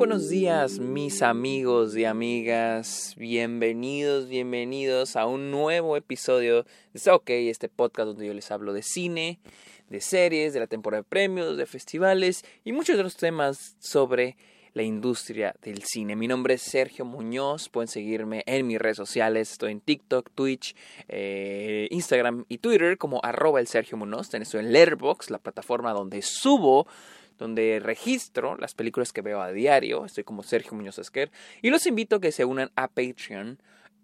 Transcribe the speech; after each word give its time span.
buenos 0.00 0.30
días 0.30 0.78
mis 0.78 1.20
amigos 1.20 1.94
y 1.94 2.06
amigas, 2.06 3.14
bienvenidos, 3.18 4.30
bienvenidos 4.30 5.14
a 5.14 5.26
un 5.26 5.50
nuevo 5.50 5.94
episodio 5.94 6.64
de 6.94 7.10
OK, 7.10 7.28
este 7.28 7.68
podcast 7.68 8.06
donde 8.06 8.26
yo 8.26 8.32
les 8.32 8.50
hablo 8.50 8.72
de 8.72 8.80
cine, 8.80 9.40
de 9.90 10.00
series, 10.00 10.54
de 10.54 10.60
la 10.60 10.68
temporada 10.68 11.02
de 11.02 11.06
premios, 11.06 11.58
de 11.58 11.66
festivales 11.66 12.46
y 12.64 12.72
muchos 12.72 12.96
otros 12.96 13.18
temas 13.18 13.76
sobre 13.78 14.38
la 14.72 14.84
industria 14.84 15.54
del 15.60 15.82
cine. 15.82 16.16
Mi 16.16 16.28
nombre 16.28 16.54
es 16.54 16.62
Sergio 16.62 17.04
Muñoz, 17.04 17.68
pueden 17.68 17.88
seguirme 17.88 18.42
en 18.46 18.66
mis 18.66 18.78
redes 18.78 18.96
sociales, 18.96 19.52
estoy 19.52 19.72
en 19.72 19.82
TikTok, 19.82 20.30
Twitch, 20.34 20.74
eh, 21.08 21.88
Instagram 21.90 22.46
y 22.48 22.56
Twitter 22.56 22.96
como 22.96 23.20
arroba 23.22 23.60
el 23.60 23.66
Sergio 23.66 23.98
Muñoz, 23.98 24.32
estoy 24.32 24.60
en 24.60 24.72
Letterboxd, 24.72 25.30
la 25.30 25.38
plataforma 25.40 25.92
donde 25.92 26.22
subo 26.22 26.86
donde 27.40 27.80
registro 27.82 28.56
las 28.56 28.74
películas 28.74 29.12
que 29.12 29.22
veo 29.22 29.40
a 29.40 29.50
diario. 29.50 30.04
Estoy 30.04 30.22
como 30.22 30.44
Sergio 30.44 30.74
Muñoz 30.74 30.98
Esquer. 30.98 31.32
Y 31.62 31.70
los 31.70 31.86
invito 31.86 32.16
a 32.16 32.20
que 32.20 32.30
se 32.30 32.44
unan 32.44 32.70
a 32.76 32.86
Patreon 32.86 33.58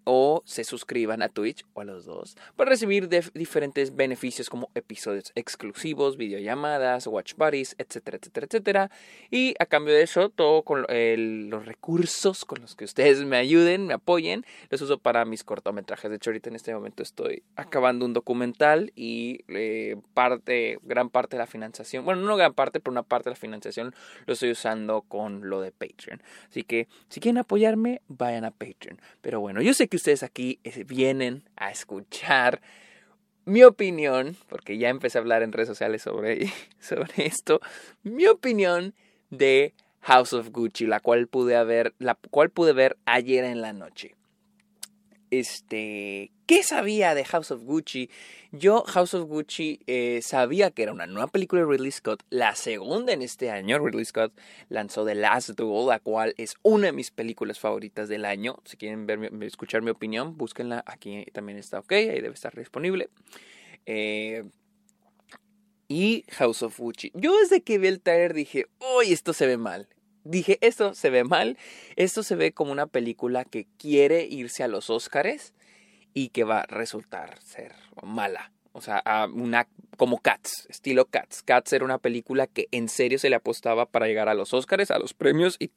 o 0.09 0.41
se 0.45 0.63
suscriban 0.63 1.21
a 1.21 1.27
Twitch 1.27 1.65
o 1.73 1.81
a 1.81 1.83
los 1.83 2.05
dos 2.05 2.37
para 2.55 2.69
recibir 2.69 3.09
diferentes 3.33 3.93
beneficios 3.93 4.49
como 4.49 4.69
episodios 4.73 5.33
exclusivos, 5.35 6.15
videollamadas, 6.15 7.07
watch 7.07 7.33
parties, 7.33 7.75
etcétera, 7.77 8.17
etcétera, 8.17 8.47
etcétera. 8.47 8.91
Y 9.29 9.53
a 9.59 9.65
cambio 9.65 9.93
de 9.93 10.03
eso, 10.03 10.29
todo 10.29 10.63
con 10.63 10.85
los 10.87 11.65
recursos 11.65 12.45
con 12.45 12.61
los 12.61 12.75
que 12.75 12.85
ustedes 12.85 13.25
me 13.25 13.35
ayuden, 13.35 13.87
me 13.87 13.93
apoyen, 13.93 14.45
los 14.69 14.81
uso 14.81 14.97
para 14.97 15.25
mis 15.25 15.43
cortometrajes. 15.43 16.09
De 16.09 16.15
hecho, 16.15 16.29
ahorita 16.29 16.49
en 16.49 16.55
este 16.55 16.73
momento 16.73 17.03
estoy 17.03 17.43
acabando 17.57 18.05
un 18.05 18.13
documental 18.13 18.93
y 18.95 19.41
eh, 19.49 19.97
parte, 20.13 20.79
gran 20.83 21.09
parte 21.09 21.35
de 21.35 21.39
la 21.39 21.47
financiación, 21.47 22.05
bueno, 22.05 22.21
no 22.21 22.37
gran 22.37 22.53
parte, 22.53 22.79
pero 22.79 22.93
una 22.93 23.03
parte 23.03 23.29
de 23.29 23.31
la 23.31 23.39
financiación 23.39 23.93
lo 24.25 24.33
estoy 24.33 24.51
usando 24.51 25.01
con 25.01 25.49
lo 25.49 25.59
de 25.59 25.71
Patreon. 25.71 26.21
Así 26.49 26.63
que 26.63 26.87
si 27.09 27.19
quieren 27.19 27.39
apoyarme, 27.39 28.01
vayan 28.07 28.45
a 28.45 28.51
Patreon. 28.51 28.99
Pero 29.21 29.41
bueno, 29.41 29.61
yo 29.61 29.73
sé 29.73 29.89
que 29.89 29.96
ustedes 29.97 30.23
aquí 30.23 30.59
eh, 30.63 30.83
vienen 30.85 31.43
a 31.55 31.71
escuchar 31.71 32.61
mi 33.45 33.63
opinión, 33.63 34.35
porque 34.49 34.77
ya 34.77 34.89
empecé 34.89 35.17
a 35.17 35.21
hablar 35.21 35.43
en 35.43 35.51
redes 35.51 35.67
sociales 35.67 36.01
sobre, 36.01 36.51
sobre 36.79 37.25
esto, 37.25 37.59
mi 38.03 38.27
opinión 38.27 38.93
de 39.29 39.73
House 40.01 40.33
of 40.33 40.49
Gucci, 40.49 40.85
la 40.85 40.99
cual 40.99 41.27
pude 41.27 41.61
ver, 41.63 41.93
la 41.99 42.15
cual 42.15 42.49
pude 42.49 42.73
ver 42.73 42.97
ayer 43.05 43.43
en 43.43 43.61
la 43.61 43.73
noche 43.73 44.15
este, 45.31 46.31
¿qué 46.45 46.63
sabía 46.63 47.15
de 47.15 47.25
House 47.25 47.51
of 47.51 47.63
Gucci? 47.63 48.09
Yo, 48.51 48.83
House 48.83 49.13
of 49.13 49.27
Gucci, 49.27 49.79
eh, 49.87 50.21
sabía 50.23 50.71
que 50.71 50.83
era 50.83 50.93
una 50.93 51.05
nueva 51.07 51.27
película 51.27 51.61
de 51.61 51.67
Ridley 51.67 51.91
Scott, 51.91 52.23
la 52.29 52.55
segunda 52.55 53.13
en 53.13 53.21
este 53.21 53.51
año. 53.51 53.79
Ridley 53.79 54.05
Scott 54.05 54.33
lanzó 54.69 55.05
The 55.05 55.15
Last 55.15 55.49
Duel, 55.51 55.87
la 55.87 55.99
cual 55.99 56.33
es 56.37 56.55
una 56.63 56.87
de 56.87 56.93
mis 56.93 57.11
películas 57.11 57.59
favoritas 57.59 58.09
del 58.09 58.25
año. 58.25 58.57
Si 58.65 58.77
quieren 58.77 59.07
escuchar 59.43 59.81
mi 59.81 59.91
opinión, 59.91 60.37
búsquenla. 60.37 60.83
Aquí 60.85 61.25
también 61.33 61.57
está 61.57 61.79
ok, 61.79 61.91
ahí 61.91 62.21
debe 62.21 62.33
estar 62.33 62.55
disponible. 62.55 63.09
Eh, 63.85 64.43
y 65.87 66.25
House 66.31 66.63
of 66.63 66.77
Gucci. 66.77 67.11
Yo 67.13 67.37
desde 67.39 67.61
que 67.61 67.77
vi 67.77 67.87
el 67.87 68.01
trailer 68.01 68.33
dije, 68.33 68.67
uy, 68.97 69.11
esto 69.11 69.33
se 69.33 69.47
ve 69.47 69.57
mal 69.57 69.87
dije, 70.29 70.57
esto 70.61 70.93
se 70.93 71.09
ve 71.09 71.23
mal, 71.23 71.57
esto 71.95 72.23
se 72.23 72.35
ve 72.35 72.51
como 72.51 72.71
una 72.71 72.87
película 72.87 73.45
que 73.45 73.67
quiere 73.77 74.25
irse 74.25 74.63
a 74.63 74.67
los 74.67 74.89
Óscares 74.89 75.53
y 76.13 76.29
que 76.29 76.43
va 76.43 76.61
a 76.61 76.65
resultar 76.65 77.39
ser 77.41 77.73
mala. 78.03 78.51
O 78.71 78.81
sea, 78.81 79.03
una, 79.33 79.67
como 79.97 80.19
Cats, 80.19 80.67
estilo 80.69 81.05
Cats. 81.05 81.41
Cats 81.41 81.73
era 81.73 81.83
una 81.83 81.97
película 81.97 82.45
que 82.45 82.67
en 82.71 82.89
serio 82.89 83.17
se 83.17 83.29
le 83.29 83.35
apostaba 83.35 83.87
para 83.87 84.07
llegar 84.07 84.29
a 84.29 84.35
los 84.35 84.53
Óscares, 84.53 84.91
a 84.91 84.99
los 84.99 85.13
premios 85.13 85.57
y 85.59 85.71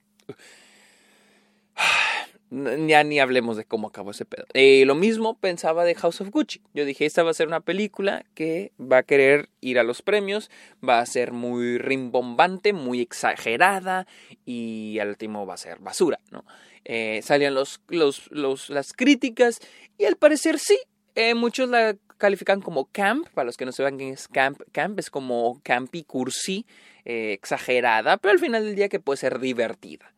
ya 2.50 3.04
ni 3.04 3.20
hablemos 3.20 3.56
de 3.56 3.64
cómo 3.64 3.88
acabó 3.88 4.10
ese 4.10 4.24
pedo. 4.24 4.44
Eh, 4.54 4.84
lo 4.84 4.94
mismo 4.94 5.38
pensaba 5.38 5.84
de 5.84 5.94
House 5.94 6.20
of 6.20 6.30
Gucci. 6.30 6.60
Yo 6.74 6.84
dije, 6.84 7.06
esta 7.06 7.22
va 7.22 7.30
a 7.30 7.34
ser 7.34 7.46
una 7.46 7.60
película 7.60 8.24
que 8.34 8.72
va 8.80 8.98
a 8.98 9.02
querer 9.04 9.48
ir 9.60 9.78
a 9.78 9.84
los 9.84 10.02
premios, 10.02 10.50
va 10.86 10.98
a 10.98 11.06
ser 11.06 11.32
muy 11.32 11.78
rimbombante, 11.78 12.72
muy 12.72 13.00
exagerada 13.00 14.06
y 14.44 14.98
al 15.00 15.10
último 15.10 15.46
va 15.46 15.54
a 15.54 15.58
ser 15.58 15.78
basura, 15.78 16.18
¿no? 16.30 16.44
Eh, 16.84 17.20
salían 17.22 17.54
los, 17.54 17.80
los, 17.88 18.30
las 18.70 18.92
críticas 18.94 19.60
y 19.98 20.06
al 20.06 20.16
parecer 20.16 20.58
sí, 20.58 20.78
eh, 21.14 21.34
muchos 21.34 21.68
la 21.68 21.96
califican 22.16 22.62
como 22.62 22.86
camp, 22.86 23.28
para 23.28 23.46
los 23.46 23.56
que 23.56 23.64
no 23.64 23.72
sepan 23.72 23.98
qué 23.98 24.10
es 24.10 24.28
camp, 24.28 24.60
camp 24.72 24.98
es 24.98 25.10
como 25.10 25.60
campy, 25.62 26.02
cursi, 26.02 26.66
exagerada, 27.04 28.18
pero 28.18 28.32
al 28.32 28.38
final 28.38 28.64
del 28.64 28.76
día 28.76 28.88
que 28.88 29.00
puede 29.00 29.16
ser 29.18 29.40
divertida. 29.40 30.12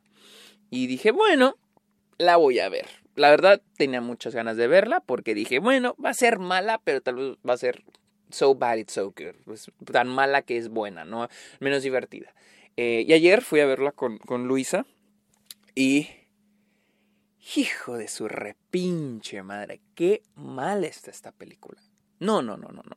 Y 0.70 0.86
dije, 0.86 1.10
bueno, 1.10 1.56
la 2.22 2.36
voy 2.36 2.58
a 2.58 2.68
ver. 2.68 2.86
La 3.14 3.30
verdad 3.30 3.60
tenía 3.76 4.00
muchas 4.00 4.34
ganas 4.34 4.56
de 4.56 4.68
verla 4.68 5.00
porque 5.00 5.34
dije, 5.34 5.58
bueno, 5.58 5.94
va 6.02 6.10
a 6.10 6.14
ser 6.14 6.38
mala, 6.38 6.80
pero 6.82 7.02
tal 7.02 7.16
vez 7.16 7.36
va 7.48 7.54
a 7.54 7.58
ser 7.58 7.84
so 8.30 8.54
bad 8.54 8.78
it's 8.78 8.94
so 8.94 9.12
good. 9.16 9.34
Pues, 9.44 9.70
tan 9.90 10.08
mala 10.08 10.42
que 10.42 10.56
es 10.56 10.68
buena, 10.68 11.04
¿no? 11.04 11.28
Menos 11.60 11.82
divertida. 11.82 12.34
Eh, 12.76 13.04
y 13.06 13.12
ayer 13.12 13.42
fui 13.42 13.60
a 13.60 13.66
verla 13.66 13.92
con, 13.92 14.18
con 14.18 14.48
Luisa 14.48 14.86
y... 15.74 16.08
Hijo 17.56 17.98
de 17.98 18.06
su 18.06 18.28
repinche 18.28 19.42
madre, 19.42 19.80
qué 19.96 20.22
mal 20.36 20.84
está 20.84 21.10
esta 21.10 21.32
película. 21.32 21.82
No, 22.20 22.40
no, 22.40 22.56
no, 22.56 22.68
no, 22.68 22.84
no. 22.84 22.96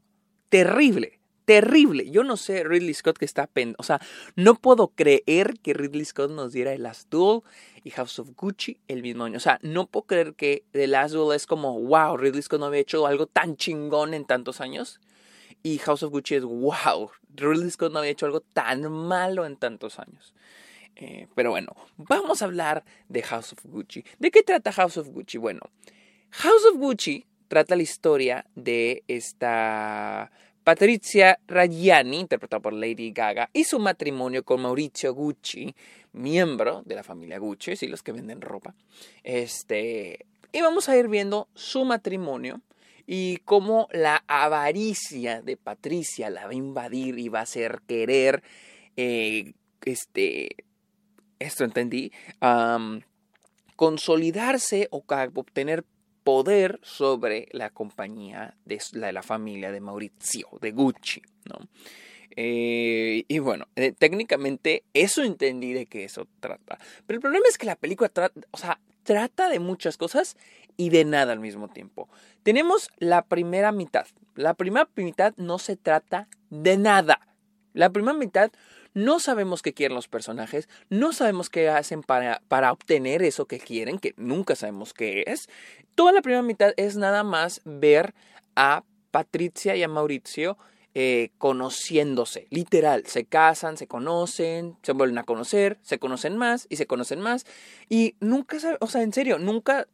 Terrible 0.50 1.20
terrible. 1.46 2.10
Yo 2.10 2.24
no 2.24 2.38
sé 2.38 2.64
Ridley 2.64 2.94
Scott 2.94 3.18
que 3.18 3.26
está 3.26 3.48
pen... 3.48 3.76
O 3.78 3.84
sea, 3.84 4.02
no 4.36 4.56
puedo 4.56 4.90
creer 4.90 5.60
que 5.62 5.74
Ridley 5.74 6.06
Scott 6.06 6.32
nos 6.32 6.52
diera 6.54 6.72
The 6.72 6.80
Last 6.80 7.10
Duel 7.10 7.42
y 7.84 7.92
House 7.92 8.20
of 8.20 8.30
Gucci 8.36 8.80
el 8.88 9.02
mismo 9.02 9.24
año. 9.24 9.38
O 9.38 9.42
sea, 9.42 9.60
no 9.62 9.88
puedo 9.88 10.06
creer 10.06 10.34
que 10.34 10.64
The 10.72 10.88
Last 10.88 11.14
Duel 11.14 11.36
es 11.36 11.46
como, 11.46 11.80
wow, 11.80 12.18
Ridley 12.18 12.42
Scott 12.42 12.60
no 12.60 12.66
había 12.66 12.82
hecho 12.82 13.06
algo 13.08 13.28
tan 13.28 13.56
chingón 13.58 14.14
en 14.14 14.26
tantos 14.26 14.60
años. 14.60 15.00
Y 15.64 15.78
House 15.80 16.04
of 16.04 16.12
Gucci 16.12 16.36
es, 16.36 16.44
wow, 16.44 17.12
Ridley 17.36 17.72
Scott 17.72 17.92
no 17.94 18.00
había 18.00 18.12
hecho 18.12 18.26
algo 18.26 18.42
tan 18.42 18.92
malo 18.92 19.46
en 19.46 19.58
tantos 19.58 20.00
años. 20.00 20.34
Eh, 20.96 21.28
pero 21.36 21.52
bueno, 21.52 21.76
vamos 21.98 22.42
a 22.42 22.46
hablar 22.46 22.86
de 23.10 23.22
House 23.24 23.54
of 23.54 23.66
Gucci. 23.66 24.06
¿De 24.20 24.32
qué 24.32 24.44
trata 24.44 24.72
House 24.72 24.98
of 24.98 25.10
Gucci? 25.10 25.38
Bueno, 25.38 25.62
House 26.32 26.66
of 26.72 26.78
Gucci 26.78 27.26
trata 27.48 27.76
la 27.76 27.84
historia 27.84 28.46
de 28.56 29.04
esta 29.08 30.32
Patricia 30.66 31.38
Raggiani, 31.46 32.20
interpretada 32.20 32.60
por 32.60 32.74
Lady 32.74 33.12
Gaga, 33.12 33.52
y 33.54 33.66
su 33.66 33.78
matrimonio 33.78 34.44
con 34.44 34.64
Maurizio 34.64 35.14
Gucci, 35.14 35.76
miembro 36.14 36.82
de 36.84 36.96
la 36.96 37.04
familia 37.04 37.38
Gucci, 37.38 37.76
sí, 37.76 37.88
los 37.88 38.02
que 38.02 38.12
venden 38.12 38.42
ropa. 38.42 38.74
Este, 39.24 40.26
y 40.52 40.62
vamos 40.62 40.90
a 40.90 40.98
ir 40.98 41.08
viendo 41.08 41.50
su 41.54 41.86
matrimonio 41.86 42.62
y 43.06 43.38
cómo 43.46 43.88
la 43.92 44.24
avaricia 44.26 45.44
de 45.44 45.56
Patricia 45.56 46.32
la 46.32 46.46
va 46.46 46.50
a 46.50 46.56
invadir 46.56 47.20
y 47.20 47.30
va 47.30 47.42
a 47.42 47.44
hacer 47.44 47.82
querer, 47.88 48.42
eh, 48.98 49.54
este, 49.84 50.50
esto 51.38 51.64
entendí, 51.64 52.12
consolidarse 53.76 54.88
o 54.90 55.04
obtener 55.36 55.86
poder 56.26 56.80
sobre 56.82 57.48
la 57.52 57.70
compañía 57.70 58.56
de 58.66 58.82
la, 58.94 59.22
familia 59.22 59.72
de 59.72 59.80
Maurizio, 59.80 60.50
de 60.60 60.72
Gucci, 60.72 61.22
¿no? 61.46 61.70
Eh, 62.36 63.24
y 63.28 63.40
bueno, 63.40 63.68
eh, 63.76 63.94
técnicamente 63.98 64.84
eso 64.94 65.24
entendí 65.24 65.72
de 65.72 65.86
que 65.86 66.04
eso 66.04 66.28
trata. 66.40 66.80
Pero 67.06 67.18
el 67.18 67.22
problema 67.22 67.46
es 67.48 67.60
que 67.60 67.68
la 67.68 67.76
película 67.76 68.10
trata, 68.10 68.42
o 68.50 68.58
sea, 68.58 68.80
trata 69.04 69.50
de 69.50 69.60
muchas 69.60 69.98
cosas 69.98 70.36
y 70.78 70.90
de 70.90 71.06
nada 71.06 71.32
al 71.32 71.40
mismo 71.40 71.68
tiempo. 71.68 72.10
Tenemos 72.42 72.90
la 72.98 73.22
primera 73.22 73.72
mitad. 73.72 74.08
La 74.34 74.56
primera 74.56 74.90
mitad 74.96 75.36
no 75.38 75.60
se 75.60 75.78
trata 75.78 76.28
de 76.50 76.76
nada. 76.78 77.20
La 77.74 77.92
primera 77.92 78.18
mitad 78.18 78.52
no 78.96 79.20
sabemos 79.20 79.62
qué 79.62 79.74
quieren 79.74 79.94
los 79.94 80.08
personajes, 80.08 80.68
no 80.90 81.14
sabemos 81.14 81.52
qué 81.52 81.70
hacen 81.70 82.02
para, 82.02 82.42
para 82.48 82.72
obtener 82.72 83.22
eso 83.22 83.46
que 83.46 83.60
quieren, 83.60 84.00
que 84.00 84.16
nunca 84.18 84.56
sabemos 84.56 84.94
qué 84.94 85.26
es. 85.28 85.48
Toda 85.94 86.14
la 86.14 86.22
primera 86.22 86.42
mitad 86.42 86.74
es 86.78 86.98
nada 86.98 87.24
más 87.24 87.62
ver 87.66 88.16
a 88.56 88.84
Patricia 89.12 89.76
y 89.76 89.84
a 89.84 89.88
Mauricio 89.88 90.58
eh, 90.98 91.32
conociéndose, 91.38 92.48
literal, 92.52 93.06
se 93.06 93.26
casan, 93.26 93.76
se 93.76 93.86
conocen, 93.86 94.78
se 94.82 94.94
vuelven 94.94 95.18
a 95.18 95.26
conocer, 95.26 95.78
se 95.82 96.00
conocen 96.00 96.38
más 96.38 96.68
y 96.70 96.78
se 96.78 96.88
conocen 96.88 97.20
más 97.20 97.46
y 97.90 98.16
nunca, 98.22 98.58
o 98.80 98.88
sea, 98.88 99.02
en 99.02 99.12
serio, 99.12 99.38
nunca 99.38 99.88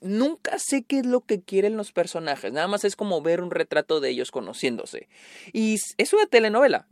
nunca 0.00 0.58
sé 0.58 0.82
qué 0.82 1.00
es 1.00 1.06
lo 1.06 1.20
que 1.20 1.40
quieren 1.40 1.76
los 1.76 1.92
personajes. 1.92 2.52
Nada 2.52 2.68
más 2.68 2.84
es 2.84 2.96
como 2.96 3.22
ver 3.22 3.42
un 3.42 3.50
retrato 3.50 4.00
de 4.00 4.10
ellos 4.10 4.30
conociéndose. 4.30 5.08
Y 5.52 5.76
es 5.98 6.12
una 6.12 6.26
telenovela. 6.26 6.86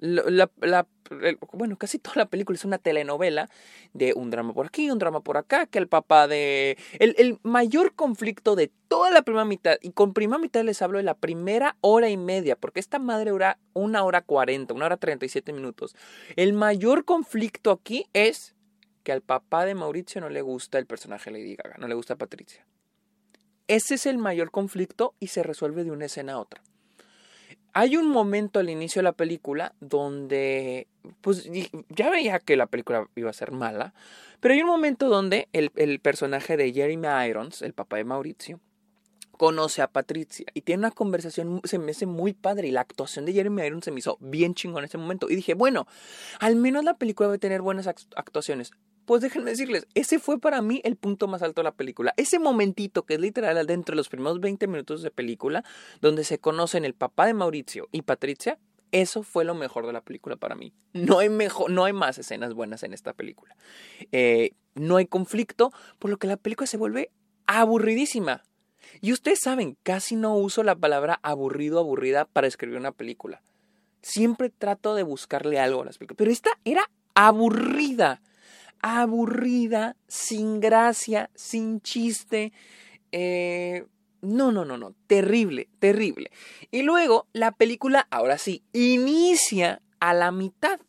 bueno, 1.52 1.76
casi 1.76 1.98
toda 1.98 2.16
la 2.16 2.26
película 2.26 2.56
es 2.56 2.64
una 2.64 2.78
telenovela 2.78 3.48
de 3.92 4.12
un 4.14 4.30
drama 4.30 4.52
por 4.52 4.66
aquí, 4.66 4.90
un 4.90 4.98
drama 4.98 5.20
por 5.20 5.36
acá, 5.36 5.66
que 5.66 5.78
el 5.78 5.88
papá 5.88 6.28
de... 6.28 6.76
El, 6.98 7.14
el 7.18 7.38
mayor 7.42 7.94
conflicto 7.94 8.56
de 8.56 8.70
toda 8.88 9.10
la 9.10 9.22
primera 9.22 9.44
mitad, 9.44 9.76
y 9.80 9.90
con 9.90 10.12
primera 10.12 10.38
mitad 10.38 10.62
les 10.62 10.82
hablo 10.82 10.98
de 10.98 11.04
la 11.04 11.14
primera 11.14 11.76
hora 11.80 12.08
y 12.08 12.16
media, 12.16 12.56
porque 12.56 12.80
esta 12.80 12.98
madre 12.98 13.30
dura 13.30 13.58
una 13.72 14.04
hora 14.04 14.22
cuarenta, 14.22 14.74
una 14.74 14.86
hora 14.86 14.96
treinta 14.96 15.26
y 15.26 15.28
siete 15.28 15.52
minutos. 15.52 15.94
El 16.36 16.52
mayor 16.52 17.04
conflicto 17.04 17.70
aquí 17.70 18.06
es 18.12 18.54
que 19.02 19.12
al 19.12 19.22
papá 19.22 19.64
de 19.64 19.74
Mauricio 19.74 20.20
no 20.20 20.28
le 20.28 20.42
gusta 20.42 20.78
el 20.78 20.86
personaje 20.86 21.30
de 21.30 21.38
Lady 21.38 21.56
Gaga, 21.56 21.76
no 21.78 21.88
le 21.88 21.94
gusta 21.94 22.16
Patricia. 22.16 22.66
Ese 23.68 23.96
es 23.96 24.06
el 24.06 24.16
mayor 24.16 24.50
conflicto 24.50 25.14
y 25.20 25.26
se 25.26 25.42
resuelve 25.42 25.84
de 25.84 25.90
una 25.90 26.06
escena 26.06 26.32
a 26.32 26.38
otra. 26.38 26.62
Hay 27.74 27.96
un 27.96 28.08
momento 28.08 28.60
al 28.60 28.70
inicio 28.70 29.00
de 29.00 29.04
la 29.04 29.12
película 29.12 29.74
donde, 29.80 30.88
pues 31.20 31.48
ya 31.90 32.10
veía 32.10 32.38
que 32.40 32.56
la 32.56 32.66
película 32.66 33.08
iba 33.14 33.28
a 33.28 33.34
ser 33.34 33.52
mala, 33.52 33.92
pero 34.40 34.54
hay 34.54 34.62
un 34.62 34.68
momento 34.68 35.08
donde 35.08 35.48
el, 35.52 36.00
personaje 36.00 36.56
de 36.56 36.72
Jeremy 36.72 37.28
Irons, 37.28 37.60
el 37.60 37.74
papá 37.74 37.98
de 37.98 38.04
Mauricio, 38.04 38.58
conoce 39.32 39.82
a 39.82 39.88
Patricia 39.88 40.46
y 40.54 40.62
tiene 40.62 40.80
una 40.80 40.90
conversación, 40.90 41.60
se 41.62 41.78
me 41.78 41.92
hace 41.92 42.06
muy 42.06 42.32
padre 42.32 42.68
y 42.68 42.72
la 42.72 42.80
actuación 42.80 43.26
de 43.26 43.34
Jeremy 43.34 43.66
Irons 43.66 43.84
se 43.84 43.92
me 43.92 44.00
hizo 44.00 44.16
bien 44.20 44.54
chingón 44.54 44.80
en 44.80 44.86
ese 44.86 44.98
momento 44.98 45.28
y 45.28 45.36
dije, 45.36 45.54
bueno, 45.54 45.86
al 46.40 46.56
menos 46.56 46.84
la 46.84 46.94
película 46.94 47.28
debe 47.28 47.38
tener 47.38 47.60
buenas 47.60 47.86
actuaciones. 47.86 48.72
Pues 49.08 49.22
déjenme 49.22 49.52
decirles, 49.52 49.86
ese 49.94 50.18
fue 50.18 50.38
para 50.38 50.60
mí 50.60 50.82
el 50.84 50.96
punto 50.96 51.28
más 51.28 51.40
alto 51.40 51.62
de 51.62 51.64
la 51.64 51.72
película. 51.72 52.12
Ese 52.18 52.38
momentito 52.38 53.06
que 53.06 53.14
es 53.14 53.20
literal 53.20 53.66
dentro 53.66 53.94
de 53.94 53.96
los 53.96 54.10
primeros 54.10 54.38
20 54.38 54.66
minutos 54.66 55.00
de 55.00 55.10
película, 55.10 55.64
donde 56.02 56.24
se 56.24 56.38
conocen 56.38 56.84
el 56.84 56.92
papá 56.92 57.24
de 57.24 57.32
Mauricio 57.32 57.88
y 57.90 58.02
Patricia, 58.02 58.58
eso 58.92 59.22
fue 59.22 59.46
lo 59.46 59.54
mejor 59.54 59.86
de 59.86 59.94
la 59.94 60.02
película 60.02 60.36
para 60.36 60.56
mí. 60.56 60.74
No 60.92 61.20
hay, 61.20 61.30
mejor, 61.30 61.70
no 61.70 61.86
hay 61.86 61.94
más 61.94 62.18
escenas 62.18 62.52
buenas 62.52 62.82
en 62.82 62.92
esta 62.92 63.14
película. 63.14 63.56
Eh, 64.12 64.50
no 64.74 64.96
hay 64.96 65.06
conflicto, 65.06 65.72
por 65.98 66.10
lo 66.10 66.18
que 66.18 66.26
la 66.26 66.36
película 66.36 66.66
se 66.66 66.76
vuelve 66.76 67.10
aburridísima. 67.46 68.42
Y 69.00 69.14
ustedes 69.14 69.40
saben, 69.40 69.78
casi 69.84 70.16
no 70.16 70.36
uso 70.36 70.62
la 70.64 70.76
palabra 70.76 71.18
aburrido, 71.22 71.78
aburrida 71.78 72.26
para 72.26 72.46
escribir 72.46 72.76
una 72.76 72.92
película. 72.92 73.40
Siempre 74.02 74.50
trato 74.50 74.94
de 74.94 75.02
buscarle 75.02 75.58
algo 75.58 75.80
a 75.80 75.86
las 75.86 75.96
películas. 75.96 76.18
Pero 76.18 76.30
esta 76.30 76.50
era 76.66 76.90
aburrida. 77.14 78.20
Aburrida, 78.80 79.96
sin 80.06 80.60
gracia, 80.60 81.30
sin 81.34 81.80
chiste. 81.80 82.52
Eh, 83.12 83.84
no, 84.20 84.52
no, 84.52 84.64
no, 84.64 84.76
no. 84.76 84.94
Terrible, 85.06 85.68
terrible. 85.78 86.30
Y 86.70 86.82
luego 86.82 87.26
la 87.32 87.52
película, 87.52 88.06
ahora 88.10 88.38
sí, 88.38 88.62
inicia 88.72 89.80
a 90.00 90.14
la 90.14 90.32
mitad. 90.32 90.80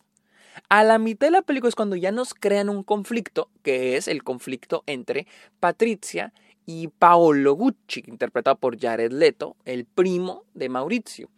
A 0.68 0.84
la 0.84 1.00
mitad 1.00 1.28
de 1.28 1.32
la 1.32 1.42
película 1.42 1.70
es 1.70 1.76
cuando 1.76 1.96
ya 1.96 2.12
nos 2.12 2.34
crean 2.34 2.70
un 2.70 2.84
conflicto, 2.84 3.50
que 3.64 3.98
es 3.98 4.08
el 4.08 4.24
conflicto 4.24 4.84
entre 4.86 5.28
Patricia 5.60 6.34
y 6.66 6.90
Paolo 6.90 7.54
Gucci, 7.54 8.04
interpretado 8.08 8.58
por 8.58 8.80
Jared 8.80 9.12
Leto, 9.12 9.56
el 9.66 9.86
primo 9.86 10.44
de 10.54 10.70
Mauricio, 10.70 11.30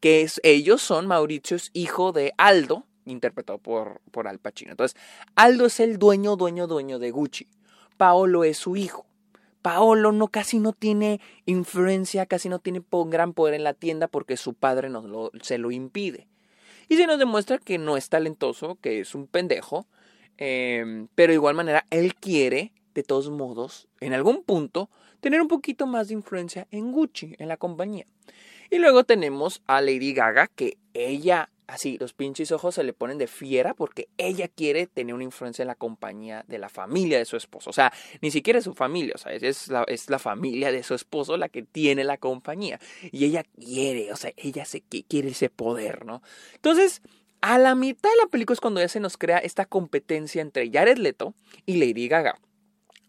que 0.00 0.22
es, 0.22 0.40
ellos 0.42 0.82
son, 0.82 1.06
Mauricio 1.06 1.56
es 1.56 1.70
hijo 1.74 2.12
de 2.12 2.32
Aldo, 2.38 2.86
interpretado 3.04 3.58
por, 3.58 4.00
por 4.10 4.28
Al 4.28 4.38
Pacino. 4.38 4.72
Entonces, 4.72 5.00
Aldo 5.34 5.66
es 5.66 5.80
el 5.80 5.98
dueño, 5.98 6.36
dueño, 6.36 6.66
dueño 6.66 6.98
de 6.98 7.10
Gucci. 7.10 7.46
Paolo 7.96 8.44
es 8.44 8.58
su 8.58 8.76
hijo. 8.76 9.06
Paolo 9.62 10.12
no, 10.12 10.28
casi 10.28 10.58
no 10.58 10.72
tiene 10.72 11.20
influencia, 11.44 12.26
casi 12.26 12.48
no 12.48 12.58
tiene 12.58 12.82
gran 13.06 13.34
poder 13.34 13.54
en 13.54 13.64
la 13.64 13.74
tienda 13.74 14.08
porque 14.08 14.36
su 14.36 14.54
padre 14.54 14.88
nos 14.88 15.30
se 15.42 15.58
lo 15.58 15.70
impide. 15.70 16.28
Y 16.88 16.96
se 16.96 17.06
nos 17.06 17.18
demuestra 17.18 17.58
que 17.58 17.78
no 17.78 17.96
es 17.96 18.08
talentoso, 18.08 18.78
que 18.80 19.00
es 19.00 19.14
un 19.14 19.26
pendejo, 19.26 19.86
eh, 20.38 21.06
pero 21.14 21.32
de 21.32 21.34
igual 21.34 21.54
manera 21.54 21.86
él 21.90 22.14
quiere 22.14 22.72
de 22.94 23.02
todos 23.02 23.30
modos, 23.30 23.88
en 24.00 24.12
algún 24.12 24.42
punto, 24.42 24.90
tener 25.20 25.40
un 25.40 25.48
poquito 25.48 25.86
más 25.86 26.08
de 26.08 26.14
influencia 26.14 26.66
en 26.70 26.92
Gucci, 26.92 27.34
en 27.38 27.48
la 27.48 27.56
compañía. 27.56 28.06
Y 28.70 28.78
luego 28.78 29.04
tenemos 29.04 29.62
a 29.66 29.80
Lady 29.80 30.12
Gaga, 30.12 30.46
que 30.46 30.78
ella, 30.94 31.50
así, 31.70 31.96
los 31.98 32.12
pinches 32.12 32.52
ojos 32.52 32.74
se 32.74 32.84
le 32.84 32.92
ponen 32.92 33.18
de 33.18 33.26
fiera 33.26 33.74
porque 33.74 34.08
ella 34.18 34.48
quiere 34.48 34.86
tener 34.86 35.14
una 35.14 35.24
influencia 35.24 35.62
en 35.62 35.68
la 35.68 35.74
compañía 35.74 36.44
de 36.48 36.58
la 36.58 36.68
familia 36.68 37.18
de 37.18 37.24
su 37.24 37.36
esposo. 37.36 37.70
O 37.70 37.72
sea, 37.72 37.92
ni 38.20 38.30
siquiera 38.30 38.58
es 38.58 38.64
su 38.64 38.74
familia, 38.74 39.14
o 39.14 39.18
sea, 39.18 39.32
es 39.32 39.68
la, 39.68 39.84
es 39.84 40.10
la 40.10 40.18
familia 40.18 40.72
de 40.72 40.82
su 40.82 40.94
esposo 40.94 41.36
la 41.36 41.48
que 41.48 41.62
tiene 41.62 42.04
la 42.04 42.18
compañía. 42.18 42.80
Y 43.10 43.24
ella 43.24 43.44
quiere, 43.44 44.12
o 44.12 44.16
sea, 44.16 44.32
ella 44.36 44.64
quiere 45.08 45.30
ese 45.30 45.48
poder, 45.50 46.04
¿no? 46.04 46.22
Entonces, 46.54 47.02
a 47.40 47.58
la 47.58 47.74
mitad 47.74 48.10
de 48.10 48.16
la 48.16 48.26
película 48.26 48.54
es 48.54 48.60
cuando 48.60 48.80
ya 48.80 48.88
se 48.88 49.00
nos 49.00 49.16
crea 49.16 49.38
esta 49.38 49.64
competencia 49.64 50.42
entre 50.42 50.70
Jared 50.70 50.98
Leto 50.98 51.34
y 51.66 51.76
Lady 51.76 52.08
Gaga 52.08 52.38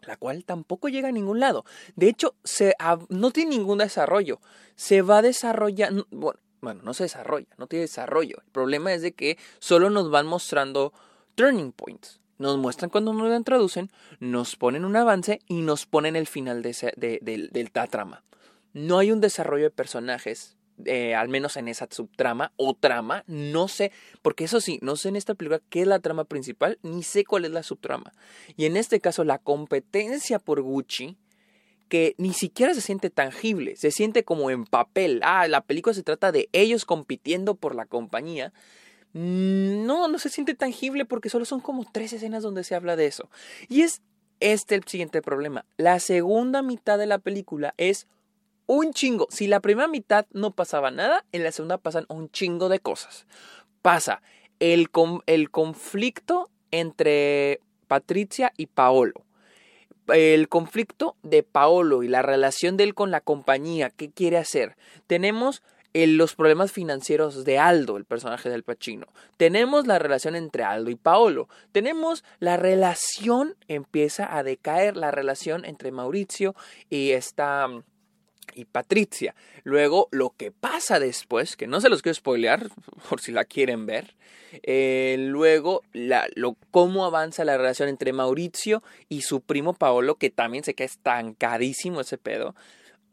la 0.06 0.16
cual 0.16 0.44
tampoco 0.44 0.88
llega 0.88 1.08
a 1.08 1.12
ningún 1.12 1.40
lado. 1.40 1.64
De 1.94 2.08
hecho, 2.08 2.34
se, 2.42 2.74
no 3.08 3.30
tiene 3.30 3.52
ningún 3.52 3.78
desarrollo. 3.78 4.40
Se 4.74 5.00
va 5.02 5.18
a 5.18 5.22
desarrollar, 5.22 5.92
bueno, 6.10 6.40
bueno, 6.62 6.80
no 6.84 6.94
se 6.94 7.04
desarrolla, 7.04 7.48
no 7.58 7.66
tiene 7.66 7.82
desarrollo. 7.82 8.36
El 8.44 8.50
problema 8.52 8.94
es 8.94 9.02
de 9.02 9.12
que 9.12 9.36
solo 9.58 9.90
nos 9.90 10.10
van 10.10 10.26
mostrando 10.26 10.94
turning 11.34 11.72
points. 11.72 12.20
Nos 12.38 12.56
muestran 12.56 12.88
cuando 12.88 13.12
nos 13.12 13.28
lo 13.28 13.36
introducen, 13.36 13.90
nos 14.20 14.56
ponen 14.56 14.84
un 14.84 14.96
avance 14.96 15.40
y 15.46 15.60
nos 15.60 15.86
ponen 15.86 16.16
el 16.16 16.26
final 16.26 16.62
de, 16.62 16.70
ese, 16.70 16.94
la 17.74 17.86
trama. 17.88 18.24
No 18.72 18.98
hay 18.98 19.12
un 19.12 19.20
desarrollo 19.20 19.64
de 19.64 19.70
personajes 19.70 20.56
eh, 20.86 21.14
al 21.14 21.28
menos 21.28 21.56
en 21.56 21.68
esa 21.68 21.86
subtrama 21.90 22.52
o 22.56 22.74
trama, 22.74 23.24
no 23.26 23.68
sé, 23.68 23.92
porque 24.22 24.44
eso 24.44 24.60
sí, 24.60 24.78
no 24.82 24.96
sé 24.96 25.10
en 25.10 25.16
esta 25.16 25.34
película 25.34 25.60
qué 25.68 25.82
es 25.82 25.86
la 25.86 26.00
trama 26.00 26.24
principal, 26.24 26.78
ni 26.82 27.02
sé 27.02 27.24
cuál 27.24 27.44
es 27.44 27.50
la 27.50 27.62
subtrama. 27.62 28.12
Y 28.56 28.64
en 28.64 28.76
este 28.76 29.00
caso, 29.00 29.22
la 29.24 29.38
competencia 29.38 30.38
por 30.38 30.62
Gucci, 30.62 31.16
que 31.92 32.14
ni 32.16 32.32
siquiera 32.32 32.72
se 32.72 32.80
siente 32.80 33.10
tangible, 33.10 33.76
se 33.76 33.90
siente 33.90 34.24
como 34.24 34.48
en 34.48 34.64
papel. 34.64 35.20
Ah, 35.22 35.46
la 35.46 35.60
película 35.60 35.92
se 35.92 36.02
trata 36.02 36.32
de 36.32 36.48
ellos 36.52 36.86
compitiendo 36.86 37.54
por 37.54 37.74
la 37.74 37.84
compañía. 37.84 38.54
Mm, 39.12 39.84
no, 39.84 40.08
no 40.08 40.18
se 40.18 40.30
siente 40.30 40.54
tangible 40.54 41.04
porque 41.04 41.28
solo 41.28 41.44
son 41.44 41.60
como 41.60 41.84
tres 41.84 42.14
escenas 42.14 42.42
donde 42.42 42.64
se 42.64 42.74
habla 42.74 42.96
de 42.96 43.04
eso. 43.04 43.28
Y 43.68 43.82
es 43.82 44.00
este 44.40 44.74
el 44.74 44.84
siguiente 44.84 45.20
problema. 45.20 45.66
La 45.76 46.00
segunda 46.00 46.62
mitad 46.62 46.96
de 46.96 47.04
la 47.04 47.18
película 47.18 47.74
es 47.76 48.06
un 48.64 48.94
chingo. 48.94 49.26
Si 49.28 49.46
la 49.46 49.60
primera 49.60 49.86
mitad 49.86 50.24
no 50.32 50.52
pasaba 50.52 50.90
nada, 50.90 51.26
en 51.32 51.44
la 51.44 51.52
segunda 51.52 51.76
pasan 51.76 52.06
un 52.08 52.30
chingo 52.30 52.70
de 52.70 52.80
cosas. 52.80 53.26
Pasa 53.82 54.22
el, 54.60 54.88
el 55.26 55.50
conflicto 55.50 56.48
entre 56.70 57.60
Patricia 57.86 58.50
y 58.56 58.64
Paolo. 58.64 59.26
El 60.08 60.48
conflicto 60.48 61.16
de 61.22 61.42
Paolo 61.42 62.02
y 62.02 62.08
la 62.08 62.22
relación 62.22 62.76
de 62.76 62.84
él 62.84 62.94
con 62.94 63.10
la 63.10 63.20
compañía, 63.20 63.90
qué 63.90 64.10
quiere 64.10 64.38
hacer. 64.38 64.76
Tenemos 65.06 65.62
los 65.94 66.34
problemas 66.34 66.72
financieros 66.72 67.44
de 67.44 67.58
Aldo, 67.58 67.96
el 67.96 68.04
personaje 68.04 68.48
del 68.48 68.62
Pachino. 68.62 69.06
Tenemos 69.36 69.86
la 69.86 69.98
relación 69.98 70.34
entre 70.34 70.64
Aldo 70.64 70.90
y 70.90 70.96
Paolo. 70.96 71.48
Tenemos 71.72 72.24
la 72.38 72.56
relación, 72.56 73.54
empieza 73.68 74.36
a 74.36 74.42
decaer 74.42 74.96
la 74.96 75.10
relación 75.10 75.64
entre 75.64 75.92
Mauricio 75.92 76.54
y 76.88 77.10
esta 77.10 77.68
y 78.54 78.64
Patricia. 78.64 79.34
Luego, 79.64 80.08
lo 80.10 80.34
que 80.36 80.50
pasa 80.50 80.98
después, 80.98 81.56
que 81.56 81.66
no 81.66 81.80
se 81.80 81.88
los 81.88 82.02
quiero 82.02 82.14
spoilear, 82.14 82.68
por 83.08 83.20
si 83.20 83.32
la 83.32 83.44
quieren 83.44 83.86
ver. 83.86 84.14
Eh, 84.62 85.16
luego, 85.18 85.82
la, 85.92 86.26
lo, 86.34 86.56
cómo 86.70 87.04
avanza 87.04 87.44
la 87.44 87.56
relación 87.56 87.88
entre 87.88 88.12
Mauricio 88.12 88.82
y 89.08 89.22
su 89.22 89.40
primo 89.40 89.74
Paolo, 89.74 90.16
que 90.16 90.30
también 90.30 90.64
se 90.64 90.74
queda 90.74 90.86
estancadísimo 90.86 92.00
ese 92.00 92.18
pedo. 92.18 92.54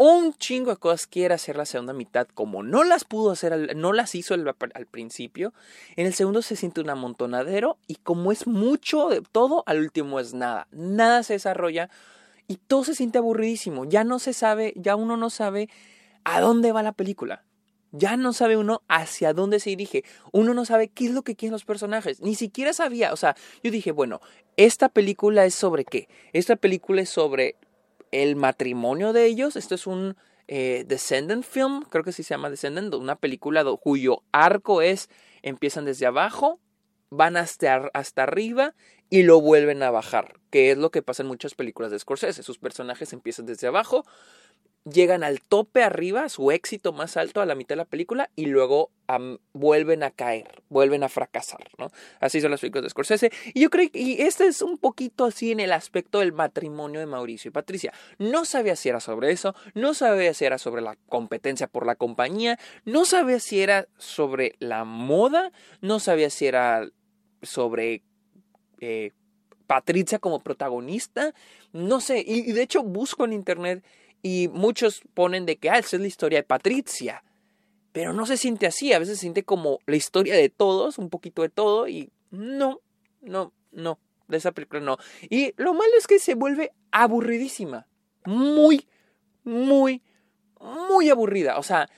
Un 0.01 0.33
chingo 0.33 0.71
de 0.71 0.77
cosas 0.77 1.07
quiere 1.07 1.33
hacer 1.33 1.57
la 1.57 1.65
segunda 1.65 1.91
mitad, 1.91 2.25
como 2.33 2.63
no 2.63 2.85
las 2.85 3.03
pudo 3.03 3.31
hacer, 3.31 3.75
no 3.75 3.91
las 3.91 4.15
hizo 4.15 4.33
al, 4.33 4.47
al 4.47 4.85
principio. 4.85 5.53
En 5.97 6.05
el 6.05 6.13
segundo 6.13 6.41
se 6.41 6.55
siente 6.55 6.79
un 6.79 6.89
amontonadero 6.89 7.77
y 7.85 7.95
como 7.95 8.31
es 8.31 8.47
mucho 8.47 9.09
de 9.09 9.21
todo, 9.21 9.63
al 9.65 9.79
último 9.79 10.21
es 10.21 10.33
nada. 10.33 10.67
Nada 10.71 11.23
se 11.23 11.33
desarrolla 11.33 11.89
y 12.49 12.57
todo 12.57 12.83
se 12.83 12.95
siente 12.95 13.19
aburridísimo. 13.19 13.85
Ya 13.85 14.03
no 14.03 14.17
se 14.17 14.33
sabe, 14.33 14.73
ya 14.75 14.95
uno 14.95 15.15
no 15.15 15.29
sabe 15.29 15.69
a 16.23 16.41
dónde 16.41 16.71
va 16.71 16.81
la 16.83 16.93
película. 16.93 17.45
Ya 17.91 18.17
no 18.17 18.33
sabe 18.33 18.57
uno 18.57 18.81
hacia 18.87 19.33
dónde 19.33 19.59
se 19.59 19.69
dirige. 19.69 20.03
Uno 20.31 20.55
no 20.55 20.65
sabe 20.65 20.89
qué 20.89 21.05
es 21.05 21.11
lo 21.11 21.21
que 21.21 21.35
quieren 21.35 21.53
los 21.53 21.63
personajes. 21.63 22.21
Ni 22.21 22.33
siquiera 22.33 22.73
sabía. 22.73 23.13
O 23.13 23.17
sea, 23.17 23.35
yo 23.63 23.69
dije, 23.69 23.91
bueno, 23.91 24.19
esta 24.57 24.89
película 24.89 25.45
es 25.45 25.53
sobre 25.53 25.85
qué. 25.85 26.09
Esta 26.33 26.55
película 26.55 27.03
es 27.03 27.09
sobre 27.09 27.55
el 28.11 28.35
matrimonio 28.35 29.13
de 29.13 29.25
ellos. 29.25 29.55
Esto 29.55 29.75
es 29.75 29.85
un 29.85 30.17
eh, 30.47 30.85
Descendant 30.87 31.45
film, 31.45 31.83
creo 31.83 32.03
que 32.03 32.11
sí 32.11 32.23
se 32.23 32.33
llama 32.33 32.49
Descendant, 32.49 32.95
una 32.95 33.15
película 33.15 33.63
cuyo 33.79 34.23
arco 34.31 34.81
es, 34.81 35.07
empiezan 35.43 35.85
desde 35.85 36.07
abajo, 36.07 36.59
van 37.11 37.37
hasta, 37.37 37.91
hasta 37.93 38.23
arriba 38.23 38.73
y 39.09 39.23
lo 39.23 39.41
vuelven 39.41 39.83
a 39.83 39.91
bajar, 39.91 40.39
que 40.49 40.71
es 40.71 40.77
lo 40.77 40.91
que 40.91 41.01
pasa 41.01 41.23
en 41.23 41.27
muchas 41.27 41.55
películas 41.55 41.91
de 41.91 41.99
Scorsese. 41.99 42.43
Sus 42.43 42.59
personajes 42.59 43.11
empiezan 43.13 43.45
desde 43.45 43.67
abajo, 43.67 44.05
llegan 44.85 45.23
al 45.23 45.41
tope 45.41 45.83
arriba, 45.83 46.29
su 46.29 46.51
éxito 46.51 46.93
más 46.93 47.17
alto 47.17 47.41
a 47.41 47.45
la 47.45 47.55
mitad 47.55 47.69
de 47.69 47.77
la 47.77 47.85
película 47.85 48.29
y 48.35 48.45
luego 48.45 48.91
vuelven 49.53 50.03
a 50.03 50.11
caer, 50.11 50.61
vuelven 50.69 51.03
a 51.03 51.09
fracasar, 51.09 51.67
¿no? 51.79 51.89
Así 52.19 52.39
son 52.39 52.51
las 52.51 52.61
películas 52.61 52.83
de 52.83 52.89
Scorsese. 52.91 53.31
Y 53.53 53.61
yo 53.61 53.69
creo 53.71 53.89
que 53.91 54.27
este 54.27 54.45
es 54.45 54.61
un 54.61 54.77
poquito 54.77 55.25
así 55.25 55.51
en 55.51 55.59
el 55.59 55.71
aspecto 55.71 56.19
del 56.19 56.31
matrimonio 56.31 56.99
de 56.99 57.07
Mauricio 57.07 57.49
y 57.49 57.51
Patricia. 57.51 57.91
No 58.19 58.45
sabía 58.45 58.75
si 58.75 58.89
era 58.89 58.99
sobre 58.99 59.31
eso, 59.31 59.55
no 59.73 59.95
sabía 59.95 60.33
si 60.35 60.45
era 60.45 60.59
sobre 60.59 60.83
la 60.83 60.95
competencia 61.07 61.67
por 61.67 61.87
la 61.87 61.95
compañía, 61.95 62.59
no 62.85 63.05
sabía 63.05 63.39
si 63.39 63.61
era 63.61 63.87
sobre 63.97 64.55
la 64.59 64.85
moda, 64.85 65.51
no 65.81 65.99
sabía 65.99 66.29
si 66.29 66.45
era 66.45 66.87
sobre 67.41 68.03
eh, 68.79 69.11
Patricia 69.67 70.19
como 70.19 70.39
protagonista. 70.39 71.33
No 71.73 72.01
sé, 72.01 72.23
y, 72.25 72.51
de 72.51 72.61
hecho 72.61 72.83
busco 72.83 73.25
en 73.25 73.33
internet 73.33 73.83
y 74.21 74.49
muchos 74.51 75.01
ponen 75.13 75.45
de 75.45 75.57
que, 75.57 75.69
ah, 75.69 75.77
esa 75.77 75.95
es 75.95 76.01
la 76.01 76.07
historia 76.07 76.39
de 76.39 76.43
Patricia. 76.43 77.23
Pero 77.91 78.13
no 78.13 78.25
se 78.25 78.37
siente 78.37 78.67
así, 78.67 78.93
a 78.93 78.99
veces 78.99 79.17
se 79.17 79.21
siente 79.21 79.43
como 79.43 79.79
la 79.85 79.95
historia 79.95 80.35
de 80.35 80.49
todos, 80.49 80.97
un 80.97 81.09
poquito 81.09 81.41
de 81.41 81.49
todo, 81.49 81.87
y 81.87 82.11
no, 82.31 82.81
no, 83.21 83.53
no, 83.71 83.99
de 84.27 84.37
esa 84.37 84.51
película 84.51 84.81
no. 84.81 84.97
Y 85.29 85.53
lo 85.57 85.73
malo 85.73 85.91
es 85.97 86.07
que 86.07 86.19
se 86.19 86.35
vuelve 86.35 86.71
aburridísima, 86.91 87.87
muy, 88.25 88.87
muy, 89.43 90.01
muy 90.59 91.09
aburrida. 91.09 91.57
O 91.57 91.63
sea, 91.63 91.89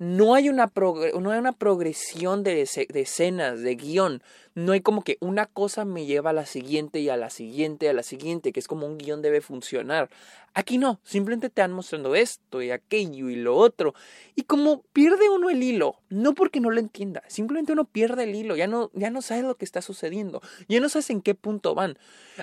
no 0.00 0.34
hay 0.34 0.48
una, 0.48 0.72
no 0.74 1.30
hay 1.30 1.38
una 1.38 1.52
progresión 1.52 2.42
de, 2.42 2.62
escenas, 2.62 3.60
de 3.60 3.74
guion. 3.74 4.22
No 4.54 4.72
hay 4.72 4.80
como 4.80 5.04
que 5.04 5.18
una 5.20 5.44
cosa 5.44 5.84
me 5.84 6.06
lleva 6.06 6.30
a 6.30 6.32
la 6.32 6.46
siguiente 6.46 7.00
y 7.00 7.10
a 7.10 7.18
la 7.18 7.28
siguiente, 7.28 7.86
a 7.86 7.92
la 7.92 8.02
siguiente, 8.02 8.50
que 8.50 8.60
es 8.60 8.66
como 8.66 8.86
un 8.86 8.96
guion 8.96 9.20
debe 9.20 9.42
funcionar. 9.42 10.08
Aquí 10.54 10.78
no, 10.78 11.00
simplemente 11.04 11.50
te 11.50 11.60
han 11.60 11.72
mostrando 11.72 12.14
esto 12.14 12.62
y 12.62 12.70
aquello 12.70 13.28
y 13.28 13.36
lo 13.36 13.54
otro. 13.54 13.94
Y 14.34 14.44
como 14.44 14.80
pierde 14.94 15.28
uno 15.28 15.50
el 15.50 15.62
hilo, 15.62 15.96
no 16.08 16.34
porque 16.34 16.60
no 16.60 16.70
lo 16.70 16.80
entienda, 16.80 17.22
simplemente 17.28 17.74
uno 17.74 17.84
pierde 17.84 18.24
el 18.24 18.34
hilo, 18.34 18.56
ya 18.56 18.66
no, 18.66 18.90
ya 18.94 19.10
no 19.10 19.20
sabes 19.20 19.44
lo 19.44 19.56
que 19.56 19.66
está 19.66 19.82
sucediendo, 19.82 20.40
ya 20.66 20.80
no 20.80 20.88
sabes 20.88 21.10
en 21.10 21.20
qué 21.20 21.34
punto 21.34 21.74
van. 21.74 21.98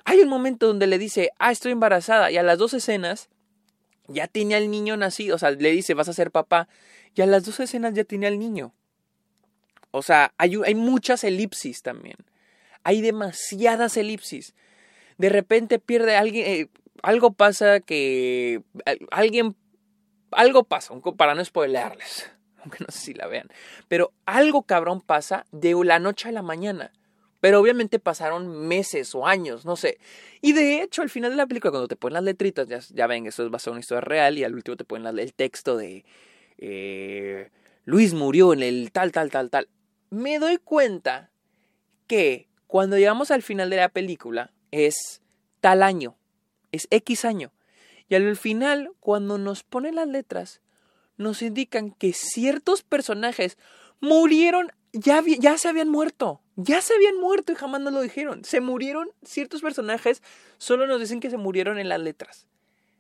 Hay 0.06 0.20
un 0.20 0.30
momento 0.30 0.68
donde 0.68 0.86
le 0.86 1.00
dice, 1.00 1.32
ah, 1.40 1.52
estoy 1.52 1.72
embarazada, 1.72 2.30
y 2.30 2.38
a 2.38 2.44
las 2.44 2.60
dos 2.60 2.76
escenas 2.76 3.30
ya 4.08 4.28
tiene 4.28 4.56
al 4.56 4.72
niño 4.72 4.98
nacido, 4.98 5.36
o 5.36 5.40
sea, 5.40 5.52
le 5.52 5.72
dice, 5.72 5.94
vas 5.94 6.10
a 6.10 6.14
ser 6.14 6.32
papá, 6.32 6.68
y 7.16 7.22
a 7.22 7.26
las 7.26 7.46
dos 7.46 7.60
escenas 7.60 7.94
ya 7.94 8.04
tiene 8.04 8.28
al 8.28 8.40
niño. 8.40 8.74
O 9.92 10.02
sea, 10.02 10.34
hay, 10.38 10.56
hay 10.66 10.76
muchas 10.76 11.24
elipsis 11.24 11.82
también. 11.82 12.18
Hay 12.84 13.02
demasiadas 13.02 13.98
elipsis. 13.98 14.54
De 15.18 15.30
repente 15.30 15.80
pierde 15.80 16.16
alguien, 16.16 16.46
eh, 16.48 16.70
algo 17.02 17.34
pasa 17.34 17.80
que 17.80 18.62
alguien, 19.12 19.56
algo 20.32 20.64
pasa, 20.64 20.94
para 21.18 21.36
no 21.36 21.44
spoilearles, 21.44 22.30
aunque 22.64 22.84
no 22.84 22.92
sé 22.92 23.00
si 23.00 23.14
la 23.14 23.28
vean, 23.28 23.50
pero 23.88 24.14
algo 24.26 24.64
cabrón 24.64 25.02
pasa 25.02 25.46
de 25.52 25.76
la 25.84 26.00
noche 26.00 26.30
a 26.30 26.32
la 26.32 26.44
mañana. 26.44 26.92
Pero 27.48 27.62
obviamente 27.62 27.98
pasaron 27.98 28.68
meses 28.68 29.16
o 29.16 29.26
años, 29.26 29.64
no 29.64 29.78
sé. 29.78 30.00
Y 30.42 30.52
de 30.52 30.82
hecho, 30.82 31.02
al 31.02 31.10
final 31.10 31.32
de 31.32 31.38
la 31.38 31.48
película, 31.48 31.72
cuando 31.72 31.88
te 31.88 31.96
ponen 31.96 32.16
las 32.16 32.24
letritas, 32.26 32.68
ya, 32.68 32.82
ya 32.94 33.08
ven, 33.08 33.26
eso 33.26 33.46
es 33.46 33.50
basado 33.50 33.72
en 33.72 33.76
una 33.76 33.80
historia 33.80 34.02
real, 34.02 34.38
y 34.38 34.44
al 34.44 34.54
último 34.54 34.76
te 34.76 34.84
ponen 34.84 35.18
el 35.18 35.34
texto 35.34 35.78
de 35.78 36.04
eh, 36.58 37.50
Luis 37.86 38.14
murió 38.14 38.52
en 38.52 38.64
el 38.64 38.92
tal, 38.92 39.14
tal, 39.14 39.32
tal, 39.32 39.50
tal. 39.50 39.70
Me 40.10 40.40
doy 40.40 40.58
cuenta 40.58 41.32
que 42.06 42.50
cuando 42.68 42.98
llegamos 42.98 43.32
al 43.32 43.44
final 43.44 43.70
de 43.70 43.78
la 43.78 43.88
película 43.88 44.52
es 44.72 45.22
tal 45.62 45.84
año, 45.84 46.18
es 46.74 46.90
X 46.92 47.24
año. 47.24 47.54
Y 48.10 48.16
al 48.16 48.36
final, 48.36 48.92
cuando 49.00 49.38
nos 49.38 49.64
ponen 49.64 49.96
las 49.96 50.10
letras, 50.10 50.60
nos 51.16 51.42
indican 51.42 51.92
que 51.92 52.12
ciertos 52.12 52.84
personajes 52.84 53.58
murieron, 54.02 54.74
ya, 54.94 55.24
ya 55.40 55.58
se 55.58 55.68
habían 55.68 55.90
muerto, 55.90 56.42
ya 56.56 56.82
se 56.82 56.94
habían 56.96 57.20
muerto 57.20 57.52
y 57.52 57.56
jamás 57.56 57.82
nos 57.82 57.94
lo 57.94 58.02
dijeron. 58.02 58.44
Se 58.44 58.62
murieron 58.62 59.10
ciertos 59.24 59.62
personajes, 59.62 60.24
solo 60.58 60.88
nos 60.88 61.00
dicen 61.00 61.20
que 61.20 61.30
se 61.30 61.38
murieron 61.38 61.80
en 61.80 61.90
las 61.90 62.00
letras. 62.00 62.48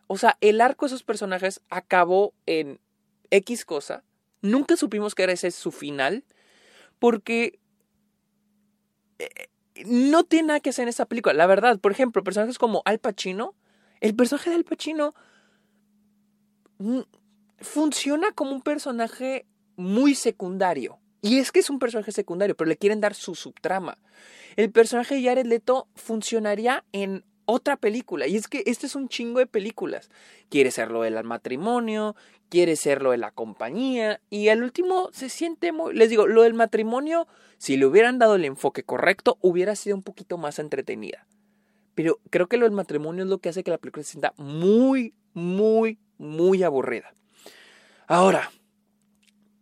O 0.07 0.17
sea, 0.17 0.37
el 0.41 0.61
arco 0.61 0.85
de 0.85 0.87
esos 0.87 1.03
personajes 1.03 1.61
acabó 1.69 2.33
en 2.45 2.79
X 3.29 3.65
cosa. 3.65 4.03
Nunca 4.41 4.77
supimos 4.77 5.15
que 5.15 5.23
era 5.23 5.33
ese 5.33 5.51
su 5.51 5.71
final. 5.71 6.23
Porque 6.99 7.59
eh, 9.19 9.49
no 9.85 10.23
tiene 10.23 10.47
nada 10.47 10.59
que 10.59 10.69
hacer 10.69 10.83
en 10.83 10.89
esta 10.89 11.05
película. 11.05 11.33
La 11.33 11.45
verdad, 11.45 11.79
por 11.79 11.91
ejemplo, 11.91 12.23
personajes 12.23 12.57
como 12.57 12.81
Al 12.85 12.99
Pacino. 12.99 13.55
El 13.99 14.15
personaje 14.15 14.49
de 14.49 14.55
Al 14.55 14.63
Pacino 14.63 15.13
mm, 16.79 17.01
funciona 17.59 18.31
como 18.31 18.51
un 18.51 18.61
personaje 18.61 19.45
muy 19.75 20.15
secundario. 20.15 20.99
Y 21.27 21.39
es 21.39 21.51
que 21.51 21.59
es 21.59 21.69
un 21.69 21.79
personaje 21.79 22.13
secundario, 22.13 22.55
pero 22.55 22.69
le 22.69 22.77
quieren 22.77 23.01
dar 23.01 23.13
su 23.13 23.35
subtrama. 23.35 23.97
El 24.55 24.71
personaje 24.71 25.15
de 25.15 25.23
Jared 25.23 25.45
Leto 25.45 25.89
funcionaría 25.93 26.85
en 26.93 27.25
otra 27.43 27.75
película. 27.75 28.27
Y 28.27 28.37
es 28.37 28.47
que 28.47 28.63
este 28.65 28.85
es 28.85 28.95
un 28.95 29.09
chingo 29.09 29.39
de 29.39 29.45
películas. 29.45 30.09
Quiere 30.49 30.71
ser 30.71 30.89
lo 30.89 31.01
del 31.01 31.21
matrimonio, 31.25 32.15
quiere 32.47 32.77
ser 32.77 33.01
lo 33.01 33.11
de 33.11 33.17
la 33.17 33.31
compañía. 33.31 34.21
Y 34.29 34.47
al 34.47 34.63
último 34.63 35.09
se 35.11 35.27
siente 35.27 35.73
muy... 35.73 35.93
Les 35.93 36.09
digo, 36.09 36.27
lo 36.27 36.43
del 36.43 36.53
matrimonio, 36.53 37.27
si 37.57 37.75
le 37.75 37.85
hubieran 37.85 38.19
dado 38.19 38.35
el 38.35 38.45
enfoque 38.45 38.83
correcto, 38.83 39.37
hubiera 39.41 39.75
sido 39.75 39.97
un 39.97 40.03
poquito 40.03 40.37
más 40.37 40.59
entretenida. 40.59 41.27
Pero 41.93 42.19
creo 42.29 42.47
que 42.47 42.57
lo 42.57 42.65
del 42.65 42.73
matrimonio 42.73 43.25
es 43.25 43.29
lo 43.29 43.39
que 43.39 43.49
hace 43.49 43.63
que 43.63 43.71
la 43.71 43.79
película 43.79 44.03
se 44.03 44.11
sienta 44.11 44.33
muy, 44.37 45.13
muy, 45.33 45.99
muy 46.17 46.63
aburrida. 46.63 47.13
Ahora, 48.07 48.49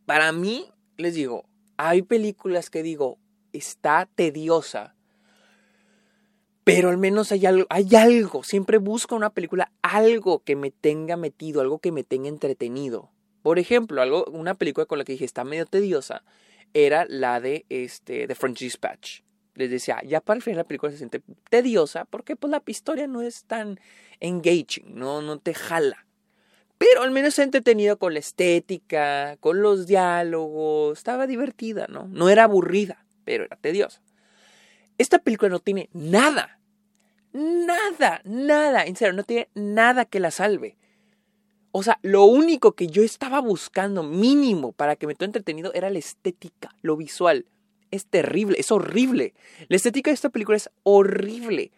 para 0.05 0.31
mí, 0.31 0.65
les 0.97 1.15
digo, 1.15 1.45
hay 1.77 2.01
películas 2.01 2.69
que 2.69 2.83
digo, 2.83 3.17
está 3.53 4.09
tediosa 4.15 4.95
pero 6.65 6.89
al 6.89 6.97
menos 6.97 7.31
hay 7.31 7.45
algo, 7.45 7.67
hay 7.69 7.95
algo, 7.95 8.43
siempre 8.43 8.79
busco 8.79 9.15
una 9.15 9.29
película, 9.29 9.71
algo 9.83 10.43
que 10.43 10.55
me 10.55 10.71
tenga 10.71 11.15
metido, 11.15 11.61
algo 11.61 11.77
que 11.77 11.91
me 11.91 12.03
tenga 12.03 12.27
entretenido. 12.27 13.11
Por 13.43 13.59
ejemplo, 13.59 14.01
algo, 14.01 14.25
una 14.31 14.55
película 14.55 14.87
con 14.87 14.97
la 14.97 15.05
que 15.05 15.11
dije 15.11 15.25
está 15.25 15.43
medio 15.43 15.67
tediosa 15.67 16.23
era 16.73 17.05
la 17.07 17.39
de 17.39 17.67
este, 17.69 18.25
The 18.27 18.33
French 18.33 18.59
Dispatch. 18.61 19.21
Les 19.53 19.69
decía, 19.69 20.01
ya 20.03 20.21
para 20.21 20.37
el 20.37 20.41
final 20.41 20.57
la 20.57 20.63
película 20.63 20.91
se 20.91 20.97
siente 20.97 21.21
tediosa 21.51 22.05
porque 22.05 22.35
pues 22.35 22.49
la 22.49 22.63
historia 22.65 23.05
no 23.05 23.21
es 23.21 23.43
tan 23.45 23.79
engaging, 24.19 24.95
no, 24.95 25.21
no 25.21 25.37
te 25.37 25.53
jala. 25.53 26.04
Pero 26.87 27.01
al 27.01 27.09
menos 27.09 27.39
entretenido 27.39 27.97
con 27.97 28.13
la 28.13 28.19
estética, 28.19 29.37
con 29.39 29.63
los 29.63 29.87
diálogos, 29.87 30.95
estaba 30.95 31.25
divertida, 31.25 31.87
¿no? 31.89 32.07
No 32.09 32.29
era 32.29 32.43
aburrida, 32.43 33.03
pero 33.23 33.43
era 33.43 33.55
tediosa. 33.55 34.03
Esta 34.99 35.17
película 35.17 35.49
no 35.49 35.59
tiene 35.59 35.89
nada. 35.93 36.59
Nada, 37.33 38.21
nada. 38.23 38.83
En 38.83 38.95
serio, 38.95 39.13
no 39.13 39.23
tiene 39.23 39.49
nada 39.55 40.05
que 40.05 40.19
la 40.19 40.29
salve. 40.29 40.77
O 41.71 41.81
sea, 41.81 41.97
lo 42.03 42.25
único 42.25 42.73
que 42.73 42.85
yo 42.85 43.01
estaba 43.01 43.39
buscando 43.41 44.03
mínimo 44.03 44.71
para 44.71 44.95
que 44.95 45.07
me 45.07 45.13
esté 45.13 45.25
entretenido 45.25 45.73
era 45.73 45.89
la 45.89 45.97
estética, 45.97 46.75
lo 46.83 46.97
visual. 46.97 47.47
Es 47.89 48.05
terrible, 48.05 48.59
es 48.59 48.71
horrible. 48.71 49.33
La 49.69 49.77
estética 49.77 50.11
de 50.11 50.15
esta 50.15 50.29
película 50.29 50.55
es 50.55 50.69
horrible. 50.83 51.71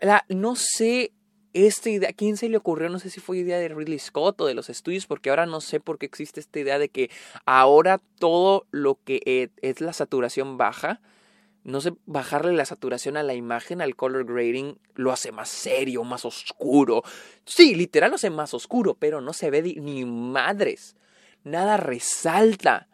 La, 0.00 0.24
no 0.28 0.56
sé 0.56 1.12
esta 1.54 1.88
idea, 1.88 2.10
¿a 2.10 2.12
quién 2.12 2.36
se 2.36 2.48
le 2.48 2.58
ocurrió? 2.58 2.90
No 2.90 2.98
sé 2.98 3.08
si 3.08 3.20
fue 3.20 3.38
idea 3.38 3.58
de 3.58 3.68
Ridley 3.68 3.98
Scott 3.98 4.40
o 4.40 4.46
de 4.46 4.54
los 4.54 4.68
estudios, 4.68 5.06
porque 5.06 5.30
ahora 5.30 5.46
no 5.46 5.60
sé 5.60 5.80
por 5.80 5.98
qué 5.98 6.06
existe 6.06 6.40
esta 6.40 6.58
idea 6.60 6.78
de 6.78 6.90
que 6.90 7.10
ahora 7.46 8.00
todo 8.18 8.66
lo 8.70 8.98
que 9.04 9.50
es 9.62 9.80
la 9.80 9.92
saturación 9.92 10.58
baja 10.58 11.00
no 11.64 11.80
sé, 11.80 11.94
bajarle 12.04 12.52
la 12.52 12.66
saturación 12.66 13.16
a 13.16 13.22
la 13.22 13.34
imagen, 13.34 13.80
al 13.80 13.96
color 13.96 14.26
grading, 14.26 14.78
lo 14.94 15.12
hace 15.12 15.32
más 15.32 15.48
serio, 15.48 16.04
más 16.04 16.26
oscuro. 16.26 17.02
Sí, 17.46 17.74
literal 17.74 18.10
lo 18.10 18.16
hace 18.16 18.28
más 18.28 18.52
oscuro, 18.52 18.94
pero 18.94 19.22
no 19.22 19.32
se 19.32 19.50
ve 19.50 19.62
ni 19.62 20.04
madres. 20.04 20.94
Nada 21.42 21.78
resalta. 21.78 22.88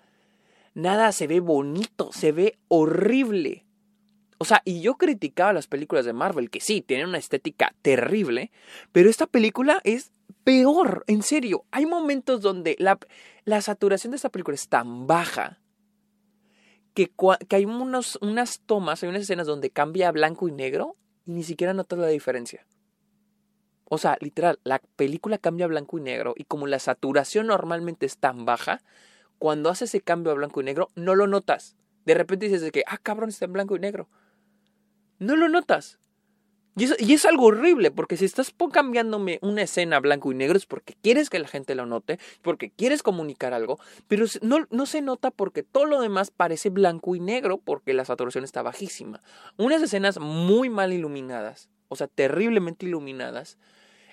Nada 0.72 1.10
se 1.10 1.26
ve 1.26 1.40
bonito, 1.40 2.10
se 2.12 2.30
ve 2.30 2.58
horrible. 2.68 3.64
O 4.42 4.46
sea, 4.46 4.62
y 4.64 4.80
yo 4.80 4.94
criticaba 4.94 5.52
las 5.52 5.66
películas 5.66 6.06
de 6.06 6.14
Marvel, 6.14 6.48
que 6.48 6.60
sí, 6.60 6.80
tienen 6.80 7.08
una 7.08 7.18
estética 7.18 7.74
terrible, 7.82 8.50
pero 8.90 9.10
esta 9.10 9.26
película 9.26 9.82
es 9.84 10.12
peor, 10.44 11.04
en 11.08 11.22
serio. 11.22 11.66
Hay 11.72 11.84
momentos 11.84 12.40
donde 12.40 12.74
la, 12.78 12.98
la 13.44 13.60
saturación 13.60 14.12
de 14.12 14.16
esta 14.16 14.30
película 14.30 14.54
es 14.54 14.66
tan 14.66 15.06
baja 15.06 15.60
que, 16.94 17.10
hay 17.50 17.66
unos, 17.66 18.18
unas 18.22 18.60
tomas, 18.60 19.02
hay 19.02 19.10
unas 19.10 19.20
escenas 19.20 19.46
donde 19.46 19.68
cambia 19.68 20.08
a 20.08 20.12
blanco 20.12 20.48
y 20.48 20.52
negro 20.52 20.96
y 21.26 21.32
ni 21.32 21.42
siquiera 21.42 21.74
notas 21.74 21.98
la 21.98 22.06
diferencia. 22.06 22.66
O 23.84 23.98
sea, 23.98 24.16
literal, 24.20 24.58
la 24.64 24.80
película 24.96 25.36
cambia 25.36 25.66
a 25.66 25.68
blanco 25.68 25.98
y 25.98 26.00
negro 26.00 26.32
y 26.34 26.44
como 26.44 26.66
la 26.66 26.78
saturación 26.78 27.46
normalmente 27.48 28.06
es 28.06 28.16
tan 28.16 28.46
baja, 28.46 28.82
cuando 29.38 29.68
hace 29.68 29.84
ese 29.84 30.00
cambio 30.00 30.32
a 30.32 30.34
blanco 30.34 30.62
y 30.62 30.64
negro 30.64 30.88
no 30.94 31.14
lo 31.14 31.26
notas. 31.26 31.76
De 32.06 32.14
repente 32.14 32.48
dices 32.48 32.72
que, 32.72 32.84
ah, 32.86 32.96
cabrón, 32.96 33.28
está 33.28 33.44
en 33.44 33.52
blanco 33.52 33.76
y 33.76 33.80
negro. 33.80 34.08
No 35.20 35.36
lo 35.36 35.48
notas. 35.48 36.00
Y 36.76 37.12
es, 37.12 37.26
algo 37.26 37.46
horrible, 37.46 37.90
porque 37.90 38.16
si 38.16 38.24
estás 38.24 38.54
cambiándome 38.72 39.38
una 39.42 39.62
escena 39.62 40.00
blanco 40.00 40.32
y 40.32 40.34
negro 40.34 40.56
es 40.56 40.64
porque 40.64 40.94
quieres 41.02 41.28
que 41.28 41.38
la 41.38 41.48
gente 41.48 41.74
lo 41.74 41.84
note, 41.84 42.18
porque 42.40 42.70
quieres 42.70 43.02
comunicar 43.02 43.52
algo, 43.52 43.78
pero 44.08 44.24
no, 44.40 44.66
no 44.70 44.86
se 44.86 45.02
nota 45.02 45.30
porque 45.30 45.62
todo 45.62 45.84
lo 45.84 46.00
demás 46.00 46.30
parece 46.30 46.70
blanco 46.70 47.14
y 47.14 47.20
negro 47.20 47.58
porque 47.58 47.92
la 47.92 48.06
saturación 48.06 48.44
está 48.44 48.62
bajísima. 48.62 49.20
Unas 49.58 49.82
escenas 49.82 50.18
muy 50.20 50.70
mal 50.70 50.94
iluminadas, 50.94 51.68
o 51.88 51.96
sea, 51.96 52.06
terriblemente 52.06 52.86
iluminadas. 52.86 53.58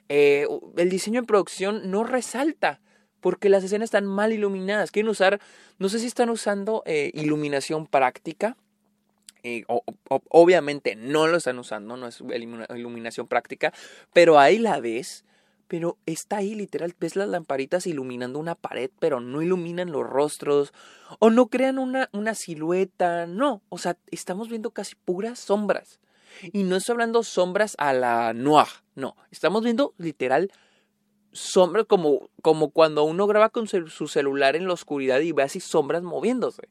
Eh, 0.09 0.45
el 0.75 0.89
diseño 0.89 1.21
de 1.21 1.27
producción 1.27 1.89
no 1.89 2.03
resalta 2.03 2.81
porque 3.21 3.49
las 3.49 3.63
escenas 3.63 3.87
están 3.87 4.07
mal 4.07 4.33
iluminadas. 4.33 4.91
Quieren 4.91 5.09
usar, 5.09 5.39
no 5.77 5.87
sé 5.87 5.99
si 5.99 6.07
están 6.07 6.29
usando 6.29 6.83
eh, 6.85 7.11
iluminación 7.13 7.87
práctica 7.87 8.57
Obviamente 10.07 10.95
no 10.95 11.27
lo 11.27 11.37
están 11.37 11.59
usando, 11.59 11.97
no 11.97 12.07
es 12.07 12.21
iluminación 12.21 13.27
práctica, 13.27 13.73
pero 14.13 14.39
ahí 14.39 14.57
la 14.57 14.79
ves, 14.79 15.25
pero 15.67 15.97
está 16.05 16.37
ahí 16.37 16.55
literal, 16.55 16.95
ves 16.99 17.15
las 17.15 17.27
lamparitas 17.27 17.87
iluminando 17.87 18.39
una 18.39 18.55
pared, 18.55 18.89
pero 18.99 19.19
no 19.19 19.41
iluminan 19.41 19.91
los 19.91 20.05
rostros, 20.07 20.73
o 21.19 21.29
no 21.29 21.47
crean 21.47 21.77
una, 21.77 22.09
una 22.13 22.35
silueta, 22.35 23.25
no, 23.25 23.61
o 23.69 23.77
sea, 23.77 23.97
estamos 24.11 24.49
viendo 24.49 24.71
casi 24.71 24.95
puras 24.95 25.39
sombras. 25.39 25.99
Y 26.51 26.63
no 26.63 26.75
estoy 26.75 26.93
hablando 26.93 27.23
sombras 27.23 27.75
a 27.79 27.93
la 27.93 28.33
noir, 28.33 28.67
no, 28.95 29.15
estamos 29.31 29.63
viendo 29.63 29.93
literal 29.97 30.51
sombras 31.31 31.85
como, 31.85 32.29
como 32.41 32.71
cuando 32.71 33.03
uno 33.03 33.27
graba 33.27 33.49
con 33.49 33.67
su 33.67 34.07
celular 34.07 34.55
en 34.55 34.67
la 34.67 34.73
oscuridad 34.73 35.19
y 35.19 35.31
ve 35.31 35.43
así 35.43 35.59
sombras 35.59 36.03
moviéndose. 36.03 36.67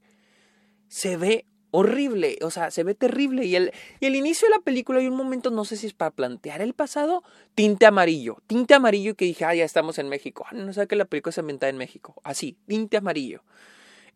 Se 0.88 1.16
ve 1.16 1.46
horrible, 1.76 2.38
o 2.40 2.50
sea, 2.50 2.70
se 2.70 2.84
ve 2.84 2.94
terrible. 2.94 3.44
Y 3.44 3.54
el, 3.54 3.70
y 4.00 4.06
el 4.06 4.16
inicio 4.16 4.48
de 4.48 4.56
la 4.56 4.62
película 4.62 4.98
hay 4.98 5.08
un 5.08 5.16
momento, 5.16 5.50
no 5.50 5.66
sé 5.66 5.76
si 5.76 5.86
es 5.86 5.92
para 5.92 6.10
plantear 6.10 6.62
el 6.62 6.72
pasado, 6.72 7.22
tinte 7.54 7.84
amarillo, 7.84 8.38
tinte 8.46 8.72
amarillo 8.72 9.14
que 9.14 9.26
dije, 9.26 9.44
ah, 9.44 9.54
ya 9.54 9.64
estamos 9.64 9.98
en 9.98 10.08
México. 10.08 10.46
Ah, 10.48 10.54
no 10.54 10.72
sé 10.72 10.86
que 10.86 10.96
la 10.96 11.04
película 11.04 11.32
se 11.32 11.40
ambienta 11.40 11.68
en 11.68 11.76
México. 11.76 12.14
Así, 12.24 12.56
tinte 12.66 12.96
amarillo. 12.96 13.42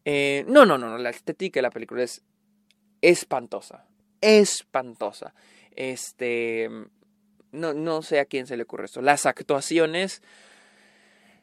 Eh, 0.07 0.47
no, 0.49 0.65
no, 0.65 0.79
no, 0.79 0.89
no, 0.89 0.97
la 0.97 1.11
estética 1.11 1.59
de 1.59 1.63
la 1.63 1.71
película 1.71 2.03
es 2.03 2.23
espantosa, 3.03 3.85
espantosa. 4.23 5.35
Este, 5.77 6.71
no, 7.53 7.75
no 7.75 8.01
sé 8.01 8.21
a 8.21 8.25
quién 8.25 8.47
se 8.47 8.57
le 8.57 8.63
ocurre 8.63 8.87
esto. 8.87 9.03
Las 9.03 9.27
actuaciones, 9.27 10.23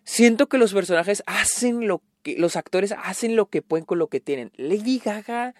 siento 0.03 0.47
que 0.47 0.57
los 0.57 0.74
personajes 0.74 1.21
hacen 1.27 1.88
lo 1.88 2.01
que, 2.24 2.38
los 2.38 2.55
actores 2.55 2.95
hacen 3.03 3.36
lo 3.36 3.50
que 3.50 3.62
pueden 3.62 3.86
con 3.86 4.00
lo 4.00 4.07
que 4.07 4.19
tienen. 4.19 4.51
Lady 4.55 4.97
Gaga 4.97 5.53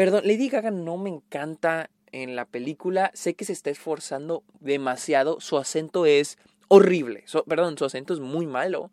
Perdón, 0.00 0.22
Lady 0.24 0.48
Gaga 0.48 0.70
no 0.70 0.96
me 0.96 1.10
encanta 1.10 1.90
en 2.10 2.34
la 2.34 2.46
película. 2.46 3.10
Sé 3.12 3.34
que 3.34 3.44
se 3.44 3.52
está 3.52 3.68
esforzando 3.68 4.44
demasiado. 4.58 5.42
Su 5.42 5.58
acento 5.58 6.06
es 6.06 6.38
horrible. 6.68 7.24
perdón, 7.46 7.76
su 7.76 7.84
acento 7.84 8.14
es 8.14 8.20
muy 8.20 8.46
malo. 8.46 8.90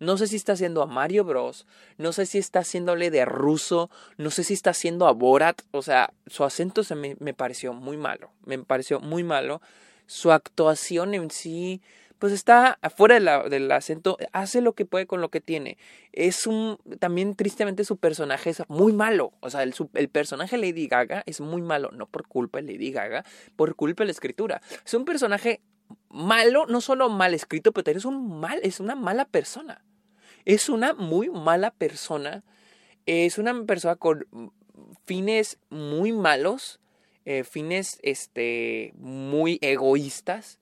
No 0.00 0.18
sé 0.18 0.26
si 0.26 0.36
está 0.36 0.52
haciendo 0.52 0.82
a 0.82 0.86
Mario 0.86 1.24
Bros. 1.24 1.66
No 1.96 2.12
sé 2.12 2.26
si 2.26 2.36
está 2.36 2.58
haciéndole 2.58 3.10
de 3.10 3.24
ruso. 3.24 3.88
No 4.18 4.28
sé 4.28 4.44
si 4.44 4.52
está 4.52 4.68
haciendo 4.68 5.06
a 5.06 5.12
Borat. 5.12 5.62
O 5.70 5.80
sea, 5.80 6.12
su 6.26 6.44
acento 6.44 6.84
se 6.84 6.94
me, 6.94 7.16
me 7.20 7.32
pareció 7.32 7.72
muy 7.72 7.96
malo. 7.96 8.30
Me 8.44 8.58
pareció 8.58 9.00
muy 9.00 9.24
malo. 9.24 9.62
Su 10.04 10.30
actuación 10.30 11.14
en 11.14 11.30
sí 11.30 11.80
pues 12.20 12.34
está 12.34 12.78
afuera 12.82 13.48
del 13.48 13.72
acento, 13.72 14.18
hace 14.32 14.60
lo 14.60 14.74
que 14.74 14.84
puede 14.84 15.06
con 15.06 15.22
lo 15.22 15.30
que 15.30 15.40
tiene. 15.40 15.78
Es 16.12 16.46
un, 16.46 16.78
también 16.98 17.34
tristemente 17.34 17.82
su 17.82 17.96
personaje 17.96 18.50
es 18.50 18.62
muy 18.68 18.92
malo, 18.92 19.32
o 19.40 19.48
sea, 19.48 19.62
el, 19.62 19.74
el 19.94 20.08
personaje 20.10 20.58
Lady 20.58 20.86
Gaga 20.86 21.22
es 21.24 21.40
muy 21.40 21.62
malo, 21.62 21.90
no 21.92 22.06
por 22.06 22.28
culpa 22.28 22.60
de 22.60 22.70
Lady 22.70 22.92
Gaga, 22.92 23.24
por 23.56 23.74
culpa 23.74 24.02
de 24.02 24.08
la 24.08 24.12
escritura. 24.12 24.60
Es 24.84 24.92
un 24.92 25.06
personaje 25.06 25.62
malo, 26.10 26.66
no 26.66 26.82
solo 26.82 27.08
mal 27.08 27.32
escrito, 27.32 27.72
pero 27.72 27.98
es 27.98 28.04
un 28.04 28.38
mal, 28.38 28.60
es 28.62 28.80
una 28.80 28.94
mala 28.94 29.24
persona. 29.24 29.82
Es 30.44 30.68
una 30.68 30.92
muy 30.92 31.30
mala 31.30 31.70
persona. 31.70 32.44
Es 33.06 33.38
una 33.38 33.64
persona 33.64 33.96
con 33.96 34.26
fines 35.06 35.58
muy 35.70 36.12
malos, 36.12 36.80
eh, 37.24 37.44
fines 37.44 37.98
este, 38.02 38.92
muy 38.98 39.58
egoístas 39.62 40.59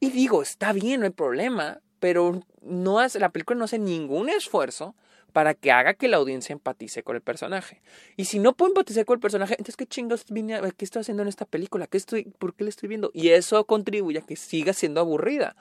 y 0.00 0.10
digo, 0.10 0.42
está 0.42 0.72
bien, 0.72 1.00
no 1.00 1.06
hay 1.06 1.12
problema, 1.12 1.80
pero 2.00 2.42
no 2.62 3.00
hace, 3.00 3.18
la 3.18 3.30
película 3.30 3.58
no 3.58 3.64
hace 3.64 3.78
ningún 3.78 4.28
esfuerzo 4.28 4.94
para 5.32 5.54
que 5.54 5.70
haga 5.70 5.94
que 5.94 6.08
la 6.08 6.16
audiencia 6.16 6.52
empatice 6.52 7.02
con 7.02 7.16
el 7.16 7.22
personaje. 7.22 7.82
Y 8.16 8.24
si 8.24 8.38
no 8.38 8.54
puedo 8.54 8.70
empatizar 8.70 9.04
con 9.04 9.16
el 9.16 9.20
personaje, 9.20 9.54
entonces 9.54 9.76
qué 9.76 9.86
chingos 9.86 10.24
vine 10.28 10.60
qué 10.76 10.84
estoy 10.84 11.00
haciendo 11.00 11.22
en 11.22 11.28
esta 11.28 11.44
película, 11.44 11.86
¿Qué 11.86 11.98
estoy, 11.98 12.24
por 12.24 12.54
qué 12.54 12.64
le 12.64 12.70
estoy 12.70 12.88
viendo. 12.88 13.10
Y 13.12 13.28
eso 13.28 13.64
contribuye 13.64 14.18
a 14.18 14.22
que 14.22 14.36
siga 14.36 14.72
siendo 14.72 15.00
aburrida. 15.00 15.56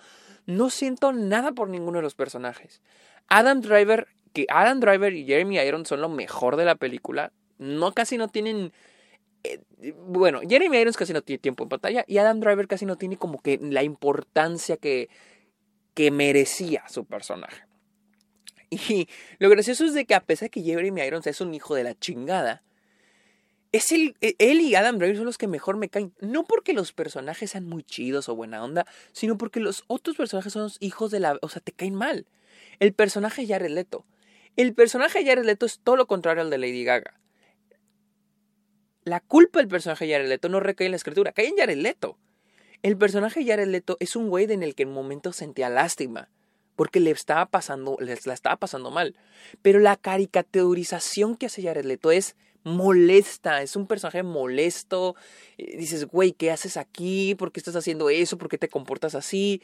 No 0.46 0.70
siento 0.70 1.12
nada 1.12 1.52
por 1.52 1.70
ninguno 1.70 1.98
de 1.98 2.04
los 2.04 2.16
personajes. 2.16 2.82
Adam 3.28 3.62
Driver, 3.62 4.08
que 4.34 4.46
Adam 4.50 4.80
Driver 4.80 5.14
y 5.14 5.26
Jeremy 5.26 5.60
Irons 5.60 5.90
son 5.90 6.02
lo 6.02 6.10
mejor 6.10 6.56
de 6.56 6.66
la 6.66 6.76
película, 6.76 7.34
no 7.58 7.94
casi 7.94 8.18
no 8.18 8.30
tienen 8.30 8.72
bueno, 9.96 10.42
Jeremy 10.48 10.78
Irons 10.78 10.98
casi 10.98 11.14
no 11.14 11.22
tiene 11.22 11.40
tiempo 11.40 11.64
en 11.64 11.70
pantalla 11.70 12.06
y 12.08 12.18
Adam 12.18 12.40
Driver 12.40 12.68
casi 12.68 12.86
no 12.86 12.98
tiene 12.98 13.18
como 13.18 13.42
que 13.42 13.60
la 13.62 13.84
importancia 13.84 14.78
que, 14.78 15.10
que 15.94 16.12
merecía 16.12 16.88
su 16.88 17.06
personaje. 17.06 17.64
Y 18.70 19.08
lo 19.40 19.50
gracioso 19.50 19.86
es 19.86 19.94
de 19.94 20.06
que 20.06 20.16
a 20.16 20.26
pesar 20.26 20.48
de 20.48 20.50
que 20.50 20.62
Jeremy 20.62 21.02
Irons 21.02 21.28
es 21.28 21.40
un 21.42 21.54
hijo 21.54 21.74
de 21.76 21.84
la 21.84 21.98
chingada, 21.98 22.64
es 23.72 23.92
e, 23.92 24.14
él 24.20 24.62
y 24.62 24.76
Adam 24.76 24.98
Driver 24.98 25.18
son 25.18 25.26
los 25.26 25.38
que 25.38 25.48
mejor 25.48 25.78
me 25.78 25.90
caen. 25.90 26.14
No 26.20 26.44
porque 26.44 26.74
los 26.74 26.92
personajes 26.92 27.52
sean 27.52 27.66
muy 27.66 27.84
chidos 27.84 28.28
o 28.30 28.36
buena 28.36 28.64
onda, 28.64 28.86
sino 29.12 29.38
porque 29.38 29.60
los 29.60 29.84
otros 29.88 30.18
personajes 30.18 30.54
son 30.54 30.64
los 30.64 30.78
hijos 30.82 31.12
de 31.12 31.20
la... 31.20 31.38
O 31.42 31.50
sea, 31.50 31.62
te 31.62 31.72
caen 31.72 31.96
mal. 31.96 32.28
El 32.80 32.94
personaje 32.94 33.48
Jared 33.48 33.72
Leto. 33.72 34.06
El 34.56 34.74
personaje 34.74 35.24
Jared 35.26 35.46
Leto 35.46 35.66
es 35.66 35.80
todo 35.80 35.96
lo 35.96 36.08
contrario 36.08 36.42
al 36.42 36.50
de 36.50 36.58
Lady 36.58 36.84
Gaga 36.84 37.20
la 39.08 39.22
culpa 39.22 39.60
del 39.60 39.70
personaje 39.70 40.06
de 40.06 40.12
Jared 40.14 40.28
Leto 40.28 40.50
no 40.50 40.60
recae 40.60 40.86
en 40.86 40.92
la 40.92 40.98
escritura, 40.98 41.32
cae 41.32 41.48
en 41.48 41.56
Jared 41.56 41.78
Leto. 41.78 42.18
El 42.84 42.98
personaje 42.98 43.40
de 43.40 43.48
Jared 43.48 43.68
Leto 43.68 43.96
es 44.00 44.16
un 44.16 44.30
güey 44.30 44.52
en 44.52 44.64
el 44.64 44.76
que 44.76 44.84
en 44.84 44.92
momento 44.92 45.32
sentía 45.32 45.70
lástima, 45.70 46.30
porque 46.76 47.00
le 47.00 47.12
estaba 47.12 47.46
pasando, 47.46 47.98
les 48.02 48.28
la 48.28 48.34
estaba 48.34 48.58
pasando 48.58 48.92
mal. 48.92 49.16
Pero 49.62 49.80
la 49.80 49.96
caricaturización 49.96 51.38
que 51.38 51.46
hace 51.46 51.64
Jared 51.64 51.86
Leto 51.86 52.12
es 52.12 52.36
molesta, 52.64 53.62
es 53.62 53.78
un 53.78 53.88
personaje 53.88 54.24
molesto. 54.24 55.16
Eh, 55.58 55.78
dices, 55.78 56.06
güey, 56.06 56.34
¿qué 56.34 56.52
haces 56.52 56.76
aquí? 56.76 57.34
¿Por 57.36 57.54
qué 57.54 57.62
estás 57.62 57.78
haciendo 57.78 58.10
eso? 58.10 58.38
¿Por 58.38 58.50
qué 58.50 58.58
te 58.58 58.68
comportas 58.68 59.16
así? 59.16 59.62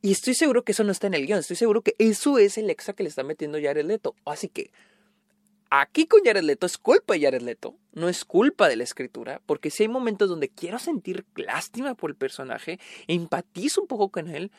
Y 0.00 0.10
estoy 0.12 0.34
seguro 0.34 0.64
que 0.64 0.72
eso 0.72 0.84
no 0.84 0.92
está 0.92 1.06
en 1.06 1.14
el 1.14 1.26
guion, 1.26 1.40
estoy 1.40 1.56
seguro 1.56 1.82
que 1.82 1.94
eso 1.98 2.38
es 2.38 2.56
el 2.56 2.70
extra 2.70 2.94
que 2.94 3.02
le 3.02 3.10
está 3.10 3.24
metiendo 3.24 3.58
Jared 3.62 3.84
Leto. 3.84 4.16
Así 4.24 4.48
que 4.48 4.70
Aquí 5.72 6.06
con 6.06 6.22
Jared 6.24 6.42
Leto 6.42 6.66
es 6.66 6.78
culpa 6.78 7.14
de 7.14 7.20
Jared 7.20 7.42
Leto, 7.42 7.76
no 7.92 8.08
es 8.08 8.24
culpa 8.24 8.68
de 8.68 8.74
la 8.74 8.82
escritura, 8.82 9.40
porque 9.46 9.70
si 9.70 9.84
hay 9.84 9.88
momentos 9.88 10.28
donde 10.28 10.48
quiero 10.48 10.80
sentir 10.80 11.24
lástima 11.36 11.94
por 11.94 12.10
el 12.10 12.16
personaje, 12.16 12.80
empatizo 13.06 13.80
un 13.80 13.86
poco 13.86 14.10
con 14.10 14.28
él, 14.28 14.50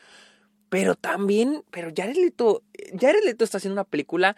pero 0.70 0.94
también, 0.94 1.64
pero 1.70 1.90
Jared 1.94 2.16
Leto, 2.16 2.62
Jared 2.98 3.24
Leto 3.24 3.44
está 3.44 3.58
haciendo 3.58 3.74
una 3.74 3.84
película 3.84 4.36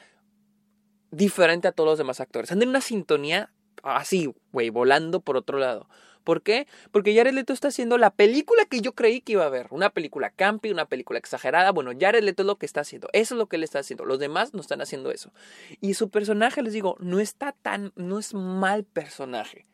diferente 1.13 1.69
a 1.69 1.73
todos 1.73 1.91
los 1.91 1.99
demás 1.99 2.19
actores. 2.19 2.51
Anda 2.51 2.65
en 2.65 2.71
una 2.71 2.81
sintonía 2.81 3.53
así, 3.85 4.35
güey, 4.53 4.71
volando 4.71 5.21
por 5.21 5.37
otro 5.37 5.59
lado. 5.59 5.89
¿Por 6.25 6.43
qué? 6.43 6.67
Porque 6.91 7.15
Jared 7.15 7.35
Leto 7.35 7.53
está 7.53 7.69
haciendo 7.69 7.99
la 7.99 8.11
película 8.11 8.65
que 8.65 8.81
yo 8.81 8.95
creí 8.95 9.21
que 9.21 9.33
iba 9.33 9.45
a 9.45 9.51
ver. 9.51 9.69
Una 9.71 9.91
película 9.91 10.31
campi, 10.31 10.71
una 10.71 10.87
película 10.87 11.19
exagerada. 11.19 11.71
Bueno, 11.71 11.93
Jared 11.99 12.25
Leto 12.25 12.43
es 12.43 12.47
lo 12.47 12.57
que 12.57 12.67
está 12.67 12.81
haciendo. 12.81 13.09
Eso 13.13 13.35
es 13.35 13.39
lo 13.39 13.47
que 13.47 13.57
él 13.57 13.63
está 13.63 13.79
haciendo. 13.79 14.07
Los 14.07 14.19
demás 14.19 14.55
no 14.55 14.61
están 14.61 14.81
haciendo 14.81 15.11
eso. 15.11 15.33
Y 15.81 15.95
su 15.95 16.09
personaje, 16.09 16.63
les 16.63 16.73
digo, 16.73 16.97
no 16.99 17.21
está 17.21 17.53
tan, 17.53 17.93
no 17.95 18.19
es 18.19 18.33
mal 18.33 18.85
personaje. 18.85 19.67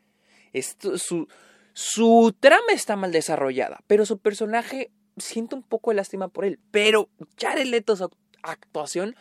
Esto, 0.51 0.97
su, 0.97 1.27
su 1.73 2.35
trama 2.37 2.73
está 2.73 2.97
mal 2.97 3.13
desarrollada, 3.13 3.81
pero 3.87 4.05
su 4.05 4.17
personaje 4.17 4.91
siento 5.17 5.55
un 5.55 5.63
poco 5.63 5.91
de 5.91 5.95
lástima 5.95 6.27
por 6.27 6.43
él. 6.43 6.59
Pero 6.71 7.09
Jared 7.39 7.65
Leto, 7.65 7.95
su 7.95 8.09
actuación 8.43 9.15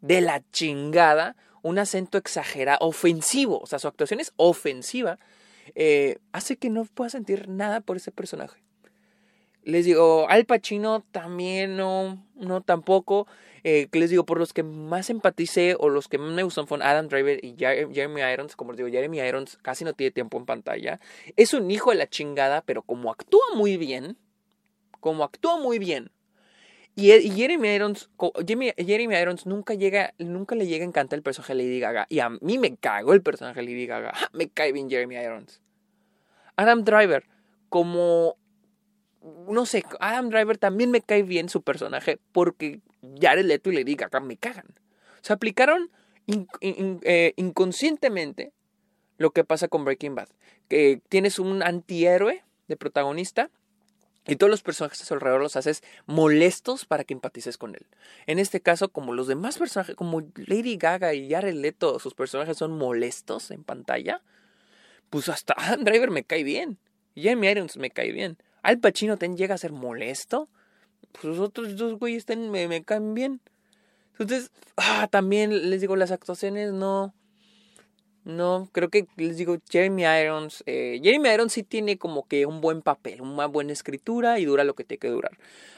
de 0.00 0.20
la 0.20 0.42
chingada, 0.50 1.36
un 1.62 1.78
acento 1.78 2.18
exagerado, 2.18 2.78
ofensivo. 2.80 3.60
O 3.60 3.66
sea, 3.66 3.78
su 3.78 3.86
actuación 3.86 4.18
es 4.18 4.32
ofensiva 4.36 5.20
eh, 5.74 6.18
hace 6.32 6.56
que 6.56 6.70
no 6.70 6.84
pueda 6.84 7.10
sentir 7.10 7.48
nada 7.48 7.80
por 7.80 7.96
ese 7.96 8.12
personaje. 8.12 8.62
Les 9.64 9.84
digo, 9.84 10.26
Al 10.28 10.44
Pacino 10.44 11.04
también 11.12 11.76
no, 11.76 12.24
no 12.34 12.62
tampoco. 12.62 13.28
Eh, 13.64 13.88
les 13.92 14.10
digo, 14.10 14.26
por 14.26 14.38
los 14.40 14.52
que 14.52 14.64
más 14.64 15.08
empaticé 15.08 15.76
o 15.78 15.88
los 15.88 16.08
que 16.08 16.18
más 16.18 16.32
me 16.32 16.42
gustan 16.42 16.66
fueron 16.66 16.84
Adam 16.86 17.06
Driver 17.06 17.38
y 17.44 17.54
Jeremy 17.56 18.22
Irons. 18.22 18.56
Como 18.56 18.72
les 18.72 18.78
digo, 18.78 18.90
Jeremy 18.90 19.20
Irons 19.20 19.58
casi 19.62 19.84
no 19.84 19.92
tiene 19.92 20.10
tiempo 20.10 20.36
en 20.36 20.46
pantalla. 20.46 20.98
Es 21.36 21.54
un 21.54 21.70
hijo 21.70 21.90
de 21.90 21.96
la 21.96 22.08
chingada, 22.08 22.62
pero 22.62 22.82
como 22.82 23.12
actúa 23.12 23.44
muy 23.54 23.76
bien, 23.76 24.16
como 24.98 25.22
actúa 25.22 25.58
muy 25.58 25.78
bien. 25.78 26.10
Y, 26.94 27.06
Jeremy 27.08 27.68
Irons, 27.68 28.10
Jeremy, 28.46 29.16
Irons 29.16 29.46
nunca 29.46 29.72
llega, 29.74 30.12
nunca 30.18 30.54
le 30.54 30.66
llega 30.66 30.84
a 30.84 30.88
encantar 30.88 31.16
el 31.16 31.22
personaje 31.22 31.54
de 31.54 31.62
Lady 31.62 31.80
Gaga. 31.80 32.06
Y 32.10 32.18
a 32.18 32.28
mí 32.28 32.58
me 32.58 32.76
cago 32.76 33.14
el 33.14 33.22
personaje 33.22 33.60
de 33.60 33.66
Lady 33.66 33.86
Gaga. 33.86 34.12
Me 34.34 34.50
cae 34.50 34.72
bien 34.72 34.90
Jeremy 34.90 35.16
Irons. 35.16 35.61
Adam 36.56 36.84
Driver, 36.84 37.24
como 37.68 38.36
no 39.48 39.66
sé, 39.66 39.84
Adam 40.00 40.30
Driver 40.30 40.58
también 40.58 40.90
me 40.90 41.00
cae 41.00 41.22
bien 41.22 41.48
su 41.48 41.62
personaje 41.62 42.18
porque 42.32 42.80
Jared 43.20 43.44
Leto 43.44 43.70
y 43.70 43.76
Lady 43.76 43.94
Gaga 43.94 44.20
me 44.20 44.36
cagan. 44.36 44.66
Se 45.20 45.32
aplicaron 45.32 45.90
eh, 46.60 47.32
inconscientemente 47.36 48.52
lo 49.18 49.30
que 49.30 49.44
pasa 49.44 49.68
con 49.68 49.84
Breaking 49.84 50.14
Bad. 50.14 50.28
Que 50.68 51.00
tienes 51.08 51.38
un 51.38 51.62
antihéroe 51.62 52.44
de 52.68 52.76
protagonista 52.76 53.50
y 54.26 54.36
todos 54.36 54.50
los 54.50 54.62
personajes 54.62 55.02
a 55.02 55.04
su 55.04 55.14
alrededor 55.14 55.40
los 55.40 55.56
haces 55.56 55.82
molestos 56.06 56.84
para 56.84 57.04
que 57.04 57.14
empatices 57.14 57.58
con 57.58 57.74
él. 57.74 57.86
En 58.26 58.38
este 58.38 58.60
caso, 58.60 58.88
como 58.88 59.14
los 59.14 59.26
demás 59.26 59.58
personajes, 59.58 59.96
como 59.96 60.20
Lady 60.36 60.76
Gaga 60.76 61.14
y 61.14 61.30
Jared 61.30 61.54
Leto, 61.54 61.98
sus 61.98 62.14
personajes 62.14 62.56
son 62.56 62.76
molestos 62.76 63.50
en 63.50 63.64
pantalla, 63.64 64.22
pues 65.12 65.28
hasta 65.28 65.52
Adam 65.58 65.84
Driver 65.84 66.10
me 66.10 66.24
cae 66.24 66.42
bien. 66.42 66.78
Jamie 67.14 67.50
Irons 67.50 67.76
me 67.76 67.90
cae 67.90 68.12
bien. 68.12 68.38
Al 68.62 68.78
Pacino 68.78 69.18
te 69.18 69.28
llega 69.28 69.54
a 69.54 69.58
ser 69.58 69.70
molesto. 69.70 70.48
Pues 71.12 71.24
los 71.24 71.38
otros 71.38 71.76
dos 71.76 71.98
güeyes 71.98 72.26
me, 72.28 72.66
me 72.66 72.82
caen 72.82 73.12
bien. 73.12 73.42
Entonces, 74.12 74.50
ah, 74.78 75.08
también 75.10 75.68
les 75.68 75.82
digo, 75.82 75.96
las 75.96 76.12
actuaciones 76.12 76.72
no. 76.72 77.12
No, 78.24 78.70
creo 78.72 78.88
que 78.88 79.06
les 79.16 79.36
digo, 79.36 79.58
Jeremy 79.68 80.04
Irons. 80.04 80.64
Eh, 80.64 80.98
Jeremy 81.04 81.28
Irons 81.28 81.52
sí 81.52 81.62
tiene 81.62 81.98
como 81.98 82.26
que 82.26 82.46
un 82.46 82.62
buen 82.62 82.80
papel, 82.80 83.20
una 83.20 83.44
buena 83.46 83.72
escritura 83.72 84.38
y 84.38 84.46
dura 84.46 84.64
lo 84.64 84.74
que 84.74 84.84
tiene 84.84 85.00
que 85.00 85.08
durar. 85.08 85.32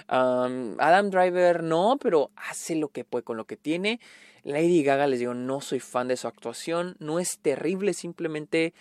Adam 0.07 1.11
Driver 1.11 1.65
no, 1.65 1.99
pero 2.01 2.31
hace 2.37 2.77
lo 2.77 2.89
que 2.89 3.03
puede 3.03 3.25
con 3.25 3.37
lo 3.37 3.47
que 3.47 3.57
tiene. 3.57 3.99
Lady 4.45 4.85
Gaga, 4.85 5.09
les 5.09 5.19
digo, 5.19 5.35
no 5.35 5.61
soy 5.61 5.81
fan 5.81 6.07
de 6.07 6.17
su 6.17 6.29
actuación. 6.29 6.95
No 7.01 7.19
es 7.19 7.39
terrible, 7.41 7.95
simplemente. 7.95 8.75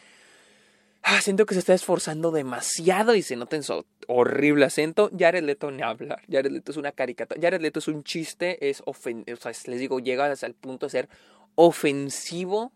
Ah, 1.04 1.22
siento 1.22 1.46
que 1.46 1.54
se 1.54 1.60
está 1.60 1.74
esforzando 1.74 2.32
demasiado 2.32 3.14
y 3.14 3.22
se 3.22 3.36
nota 3.36 3.56
en 3.56 3.64
su 3.64 3.86
horrible 4.08 4.66
acento. 4.66 5.12
Jared 5.18 5.44
Leto 5.44 5.70
ni 5.70 5.82
hablar. 5.82 6.22
Jared 6.32 6.52
Leto 6.52 6.72
es 6.72 6.78
una 6.78 6.94
caricatura. 6.94 7.40
Jared 7.42 7.62
Leto 7.62 7.80
es 7.80 7.88
un 7.88 8.04
chiste, 8.04 8.70
es 8.70 8.82
ofensivo. 8.86 9.38
O 9.38 9.42
sea, 9.42 9.52
les 9.68 9.80
digo, 9.80 10.00
llega 10.00 10.32
hasta 10.32 10.48
el 10.48 10.54
punto 10.54 10.86
de 10.86 10.92
ser 10.92 11.10
ofensivo 11.56 12.72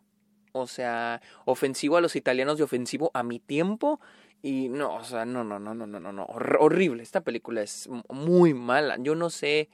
o 0.57 0.67
sea, 0.67 1.21
ofensivo 1.45 1.97
a 1.97 2.01
los 2.01 2.15
italianos 2.15 2.59
y 2.59 2.63
ofensivo 2.63 3.11
a 3.13 3.23
mi 3.23 3.39
tiempo. 3.39 3.99
Y 4.41 4.69
no, 4.69 4.95
o 4.95 5.03
sea, 5.03 5.25
no, 5.25 5.43
no, 5.43 5.59
no, 5.59 5.73
no, 5.73 5.87
no, 5.87 5.99
no, 5.99 6.11
no, 6.11 6.25
horrible. 6.25 7.03
Esta 7.03 7.21
película 7.21 7.61
es 7.61 7.89
muy 8.09 8.53
mala. 8.53 8.97
Yo 8.99 9.15
no 9.15 9.29
sé 9.29 9.69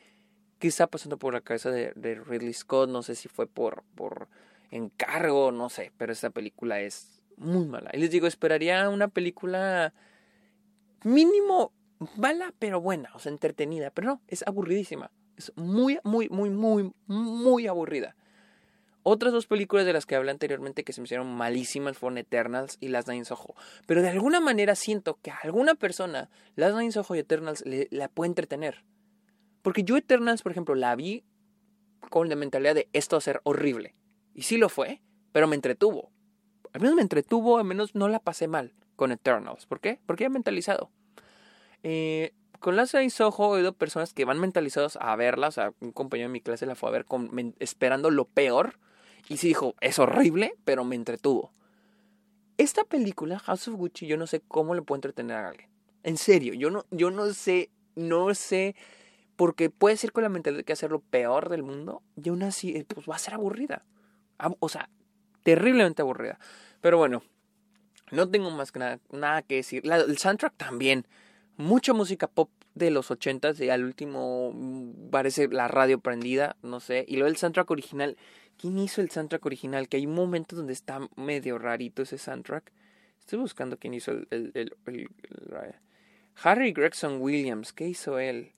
qué 0.59 0.67
está 0.67 0.87
pasando 0.87 1.17
por 1.17 1.33
la 1.33 1.41
cabeza 1.41 1.71
de, 1.71 2.15
Ridley 2.15 2.53
Scott. 2.53 2.89
No 2.89 3.03
sé 3.03 3.15
si 3.15 3.27
fue 3.29 3.47
por, 3.47 3.83
por 3.95 4.27
encargo, 4.71 5.51
no 5.51 5.69
sé. 5.69 5.91
Pero 5.97 6.13
esta 6.13 6.29
película 6.29 6.81
es 6.81 7.21
muy 7.37 7.65
mala. 7.65 7.89
Y 7.93 7.99
les 7.99 8.11
digo, 8.11 8.27
esperaría 8.27 8.89
una 8.89 9.07
película 9.07 9.93
mínimo 11.03 11.73
mala, 12.17 12.53
pero 12.59 12.81
buena, 12.81 13.11
o 13.15 13.19
sea, 13.19 13.31
entretenida. 13.31 13.91
Pero 13.91 14.07
no, 14.07 14.21
es 14.27 14.43
aburridísima. 14.47 15.11
Es 15.37 15.51
muy, 15.55 15.99
muy, 16.03 16.29
muy, 16.29 16.49
muy, 16.49 16.91
muy 17.07 17.67
aburrida. 17.67 18.15
Otras 19.05 19.33
dos 19.33 19.47
películas 19.47 19.85
de 19.85 19.91
las 19.91 20.05
que 20.05 20.15
hablé 20.15 20.31
anteriormente 20.31 20.85
que 20.85 20.93
se 20.93 21.01
me 21.01 21.05
hicieron 21.05 21.27
malísimas 21.35 21.97
fueron 21.97 22.17
Eternals 22.17 22.77
y 22.79 22.87
Last 22.87 23.09
Night 23.09 23.25
Soho. 23.25 23.53
Pero 23.85 24.01
de 24.01 24.09
alguna 24.09 24.39
manera 24.39 24.75
siento 24.75 25.19
que 25.21 25.29
a 25.29 25.39
alguna 25.43 25.75
persona 25.75 26.29
Last 26.55 26.75
Night 26.75 26.93
Soho 26.93 27.15
y 27.15 27.19
Eternals 27.19 27.65
la 27.65 28.07
puede 28.07 28.29
entretener. 28.29 28.85
Porque 29.61 29.83
yo 29.83 29.97
Eternals, 29.97 30.41
por 30.41 30.53
ejemplo, 30.53 30.75
la 30.75 30.95
vi 30.95 31.25
con 32.09 32.29
la 32.29 32.37
mentalidad 32.37 32.75
de 32.75 32.87
esto 32.93 33.17
va 33.17 33.17
a 33.17 33.21
ser 33.21 33.41
horrible. 33.43 33.93
Y 34.33 34.43
sí 34.43 34.55
lo 34.55 34.69
fue, 34.69 35.01
pero 35.33 35.47
me 35.47 35.55
entretuvo. 35.55 36.12
Al 36.73 36.81
menos 36.81 36.95
me 36.95 37.01
entretuvo, 37.01 37.57
al 37.57 37.65
menos 37.65 37.95
no 37.95 38.07
la 38.09 38.19
pasé 38.19 38.47
mal 38.47 38.73
con 38.95 39.11
Eternals. 39.11 39.65
¿Por 39.65 39.79
qué? 39.79 39.99
Porque 40.05 40.25
he 40.25 40.29
mentalizado. 40.29 40.89
Eh, 41.83 42.33
con 42.59 42.75
Last 42.75 42.93
Night 42.93 43.11
Soho 43.11 43.55
he 43.55 43.59
oído 43.59 43.73
personas 43.73 44.13
que 44.13 44.25
van 44.25 44.39
mentalizados 44.39 44.97
a 44.99 45.15
verla. 45.15 45.49
Un 45.79 45.91
compañero 45.91 46.29
de 46.29 46.33
mi 46.33 46.41
clase 46.41 46.65
la 46.65 46.75
fue 46.75 46.89
a 46.89 46.91
ver 46.93 47.05
esperando 47.59 48.09
lo 48.09 48.25
peor 48.25 48.79
y 49.29 49.37
sí 49.37 49.49
dijo, 49.49 49.75
es 49.81 49.99
horrible, 49.99 50.55
pero 50.65 50.83
me 50.83 50.95
entretuvo. 50.95 51.51
Esta 52.57 52.83
película, 52.83 53.39
House 53.39 53.67
of 53.67 53.75
Gucci, 53.75 54.07
yo 54.07 54.17
no 54.17 54.27
sé 54.27 54.41
cómo 54.47 54.75
le 54.75 54.81
puedo 54.81 54.97
entretener 54.97 55.37
a 55.37 55.49
alguien. 55.49 55.69
En 56.03 56.17
serio, 56.17 56.53
yo 56.53 56.69
no, 56.69 56.85
yo 56.91 57.11
no 57.11 57.33
sé, 57.33 57.69
no 57.95 58.33
sé, 58.35 58.75
porque 59.35 59.69
puede 59.69 59.97
ser 59.97 60.11
con 60.11 60.23
la 60.23 60.29
mentalidad 60.29 60.63
que 60.63 60.73
hacer 60.73 60.91
lo 60.91 60.99
peor 60.99 61.49
del 61.49 61.63
mundo 61.63 62.03
y 62.15 62.29
aún 62.29 62.43
así, 62.43 62.75
eh, 62.75 62.85
pues 62.87 63.09
va 63.09 63.15
a 63.15 63.19
ser 63.19 63.33
aburrida. 63.33 63.85
O 64.59 64.69
sea, 64.69 64.89
terriblemente 65.43 66.01
aburrida. 66.01 66.39
Pero 66.81 66.97
bueno, 66.97 67.23
no 68.11 68.29
tengo 68.29 68.49
más 68.51 68.75
nada, 68.75 68.99
nada 69.11 69.41
que 69.41 69.55
decir. 69.55 69.83
el 69.85 70.17
soundtrack 70.17 70.55
también. 70.57 71.05
Mucha 71.55 71.93
música 71.93 72.27
pop 72.27 72.49
de 72.73 72.89
los 72.89 73.11
ochentas 73.11 73.59
y 73.59 73.69
al 73.69 73.83
último 73.83 74.51
mm, 74.53 75.09
parece 75.11 75.47
la 75.47 75.67
radio 75.67 75.99
prendida, 75.99 76.55
no 76.63 76.79
sé. 76.79 77.05
Y 77.07 77.17
luego 77.17 77.27
el 77.27 77.37
soundtrack 77.37 77.69
original 77.69 78.17
¿Quién 78.57 78.77
hizo 78.77 79.01
el 79.01 79.09
soundtrack 79.09 79.45
original? 79.45 79.89
Que 79.89 79.97
hay 79.97 80.05
un 80.05 80.15
momento 80.15 80.55
donde 80.55 80.73
está 80.73 80.99
medio 81.15 81.57
rarito 81.57 82.01
ese 82.01 82.17
soundtrack. 82.17 82.71
Estoy 83.19 83.39
buscando 83.39 83.77
quién 83.77 83.93
hizo 83.93 84.11
el, 84.11 84.27
el, 84.53 84.75
el, 84.85 85.09
Harry 86.41 86.71
Gregson 86.71 87.21
Williams. 87.21 87.73
¿Qué 87.73 87.87
hizo 87.87 88.19
él? 88.19 88.51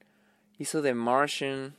Hizo 0.57 0.81
The 0.81 0.93
Martian. 0.93 1.75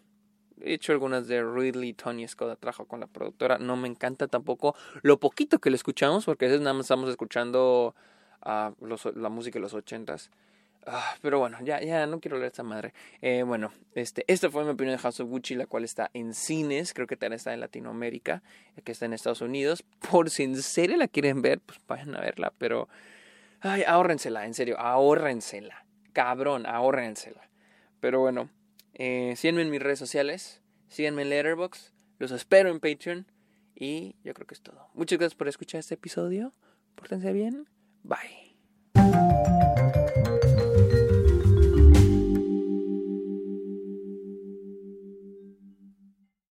He 0.61 0.75
hecho 0.75 0.93
algunas 0.93 1.29
de 1.29 1.43
Ridley, 1.43 1.93
Tony 1.93 2.27
Scott 2.27 2.59
trajo 2.61 2.87
con 2.87 3.01
la 3.01 3.07
productora. 3.07 3.59
No 3.59 3.77
me 3.77 3.89
encanta 3.89 4.27
tampoco 4.27 4.75
lo 5.03 5.19
poquito 5.19 5.59
que 5.59 5.71
lo 5.71 5.77
escuchamos, 5.77 6.25
porque 6.25 6.47
a 6.47 6.49
veces 6.49 6.63
nada 6.63 6.75
más 6.75 6.87
estamos 6.87 7.11
escuchando 7.11 7.95
uh, 8.45 8.85
los, 8.85 9.05
la 9.17 9.29
música 9.29 9.59
de 9.59 9.63
los 9.63 9.75
ochentas. 9.75 10.31
Ah, 10.89 11.17
pero 11.21 11.41
bueno, 11.41 11.59
ya, 11.65 11.81
ya 11.81 12.07
no 12.07 12.21
quiero 12.21 12.37
leer 12.37 12.53
esta 12.53 12.63
madre. 12.63 12.95
Eh, 13.21 13.43
bueno, 13.43 13.73
este, 13.95 14.25
esta 14.29 14.51
fue 14.51 14.63
mi 14.65 14.71
opinión 14.71 14.97
de 14.97 15.03
House 15.03 15.19
of 15.19 15.29
Gucci, 15.29 15.57
la 15.57 15.67
cual 15.67 15.83
está 15.83 16.11
en 16.15 16.33
cines, 16.33 16.95
creo 16.95 17.09
que 17.09 17.17
también 17.17 17.35
está 17.35 17.53
en 17.53 17.59
Latinoamérica, 17.59 18.45
que 18.85 18.93
está 18.93 19.05
en 19.05 19.13
Estados 19.13 19.41
Unidos. 19.41 19.85
Por 20.11 20.31
si 20.31 20.45
en 20.45 20.63
serio 20.63 20.97
la 20.97 21.09
quieren 21.09 21.43
ver, 21.43 21.59
pues 21.59 21.81
vayan 21.89 22.15
a 22.15 22.21
verla, 22.21 22.53
pero 22.57 22.89
ay, 23.61 23.83
ahórrensela, 23.83 24.47
en 24.47 24.55
serio, 24.55 24.79
ahórrensela. 24.79 25.85
Cabrón, 26.13 26.67
ahórrensela. 26.67 27.49
Pero 27.99 28.21
bueno, 28.21 28.49
eh, 28.99 29.35
síganme 29.37 29.61
en 29.61 29.71
mis 29.71 29.83
redes 29.83 29.99
sociales, 29.99 30.63
síganme 30.89 31.23
en 31.23 31.29
Letterboxd, 31.29 31.93
los 32.19 32.31
espero 32.31 32.71
en 32.71 32.81
Patreon 32.81 33.27
y 33.75 34.17
yo 34.25 34.33
creo 34.33 34.47
que 34.47 34.55
es 34.55 34.63
todo. 34.63 34.89
Muchas 34.95 35.19
gracias 35.19 35.37
por 35.37 35.49
escuchar 35.49 35.81
este 35.81 35.95
episodio, 35.95 36.55
pórtense 36.95 37.31
bien, 37.35 37.69
bye. 38.03 38.57